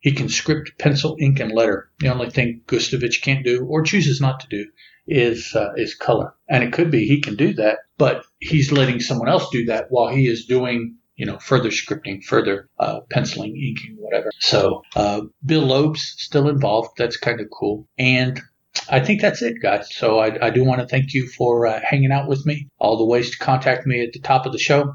he 0.00 0.10
can 0.12 0.28
script, 0.28 0.72
pencil, 0.78 1.16
ink, 1.20 1.38
and 1.38 1.52
letter. 1.52 1.90
The 2.00 2.08
only 2.08 2.28
thing 2.28 2.62
Gustovich 2.66 3.22
can't 3.22 3.44
do 3.44 3.64
or 3.64 3.82
chooses 3.82 4.20
not 4.20 4.40
to 4.40 4.48
do 4.48 4.66
is 5.06 5.54
uh, 5.54 5.72
is 5.76 5.94
color. 5.94 6.34
And 6.48 6.64
it 6.64 6.72
could 6.72 6.90
be 6.90 7.06
he 7.06 7.20
can 7.20 7.36
do 7.36 7.54
that, 7.54 7.78
but 7.98 8.24
he's 8.40 8.72
letting 8.72 8.98
someone 8.98 9.28
else 9.28 9.48
do 9.50 9.64
that 9.66 9.86
while 9.90 10.08
he 10.08 10.26
is 10.26 10.46
doing 10.46 10.96
you 11.14 11.24
know, 11.24 11.38
further 11.38 11.70
scripting, 11.70 12.22
further 12.22 12.68
uh, 12.78 13.00
penciling, 13.10 13.56
inking, 13.56 13.96
whatever. 13.98 14.30
So 14.38 14.82
uh, 14.94 15.22
Bill 15.46 15.62
Loeb's 15.62 16.14
still 16.18 16.46
involved. 16.46 16.90
That's 16.98 17.16
kind 17.16 17.40
of 17.40 17.46
cool. 17.50 17.88
And 17.98 18.38
I 18.88 19.00
think 19.00 19.20
that's 19.20 19.42
it, 19.42 19.60
guys. 19.60 19.94
So 19.94 20.18
I, 20.18 20.46
I 20.46 20.50
do 20.50 20.64
want 20.64 20.80
to 20.80 20.86
thank 20.86 21.14
you 21.14 21.28
for 21.28 21.66
uh, 21.66 21.80
hanging 21.82 22.12
out 22.12 22.28
with 22.28 22.46
me. 22.46 22.68
All 22.78 22.96
the 22.96 23.04
ways 23.04 23.30
to 23.30 23.38
contact 23.38 23.86
me 23.86 24.02
at 24.02 24.12
the 24.12 24.20
top 24.20 24.46
of 24.46 24.52
the 24.52 24.58
show. 24.58 24.94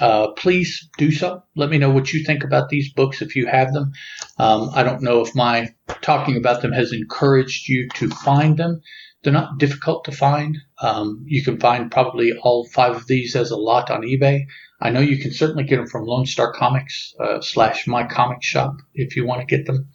Uh, 0.00 0.32
please 0.32 0.88
do 0.98 1.12
so. 1.12 1.42
Let 1.54 1.70
me 1.70 1.78
know 1.78 1.90
what 1.90 2.12
you 2.12 2.24
think 2.24 2.42
about 2.42 2.68
these 2.68 2.92
books 2.92 3.22
if 3.22 3.36
you 3.36 3.46
have 3.46 3.72
them. 3.72 3.92
Um, 4.38 4.70
I 4.74 4.82
don't 4.82 5.02
know 5.02 5.20
if 5.20 5.34
my 5.34 5.74
talking 6.00 6.36
about 6.36 6.62
them 6.62 6.72
has 6.72 6.92
encouraged 6.92 7.68
you 7.68 7.88
to 7.94 8.08
find 8.08 8.56
them. 8.56 8.80
They're 9.22 9.32
not 9.32 9.58
difficult 9.58 10.04
to 10.04 10.12
find. 10.12 10.58
Um, 10.80 11.24
you 11.26 11.42
can 11.42 11.58
find 11.58 11.90
probably 11.90 12.32
all 12.32 12.66
five 12.66 12.96
of 12.96 13.06
these 13.06 13.36
as 13.36 13.50
a 13.50 13.56
lot 13.56 13.90
on 13.90 14.02
eBay. 14.02 14.46
I 14.80 14.90
know 14.90 15.00
you 15.00 15.18
can 15.18 15.32
certainly 15.32 15.64
get 15.64 15.76
them 15.76 15.86
from 15.86 16.04
Lone 16.04 16.26
Star 16.26 16.52
Comics 16.52 17.14
uh, 17.18 17.40
slash 17.40 17.86
My 17.86 18.04
Comic 18.04 18.42
Shop 18.42 18.76
if 18.94 19.16
you 19.16 19.26
want 19.26 19.40
to 19.40 19.56
get 19.56 19.66
them. 19.66 19.88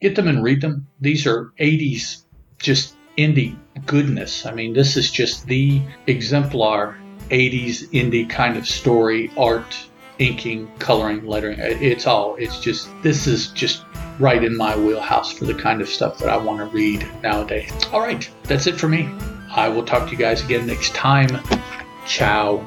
Get 0.00 0.14
them 0.16 0.28
and 0.28 0.42
read 0.42 0.60
them. 0.60 0.88
These 1.00 1.26
are 1.26 1.52
80s 1.58 2.22
just 2.60 2.94
indie 3.18 3.56
goodness. 3.86 4.46
I 4.46 4.52
mean, 4.52 4.72
this 4.72 4.96
is 4.96 5.10
just 5.10 5.46
the 5.46 5.82
exemplar 6.06 6.96
80s 7.30 7.88
indie 7.90 8.28
kind 8.28 8.56
of 8.56 8.66
story, 8.66 9.30
art, 9.36 9.76
inking, 10.18 10.70
coloring, 10.78 11.26
lettering. 11.26 11.58
It's 11.58 12.06
all, 12.06 12.36
it's 12.36 12.60
just, 12.60 12.88
this 13.02 13.26
is 13.26 13.48
just 13.48 13.84
right 14.18 14.44
in 14.44 14.56
my 14.56 14.76
wheelhouse 14.76 15.32
for 15.32 15.46
the 15.46 15.54
kind 15.54 15.80
of 15.80 15.88
stuff 15.88 16.18
that 16.18 16.28
I 16.28 16.36
want 16.36 16.58
to 16.58 16.66
read 16.66 17.06
nowadays. 17.22 17.72
All 17.92 18.00
right, 18.00 18.28
that's 18.44 18.66
it 18.66 18.78
for 18.78 18.88
me. 18.88 19.08
I 19.50 19.68
will 19.68 19.84
talk 19.84 20.06
to 20.06 20.12
you 20.12 20.18
guys 20.18 20.44
again 20.44 20.66
next 20.66 20.94
time. 20.94 21.40
Ciao. 22.06 22.64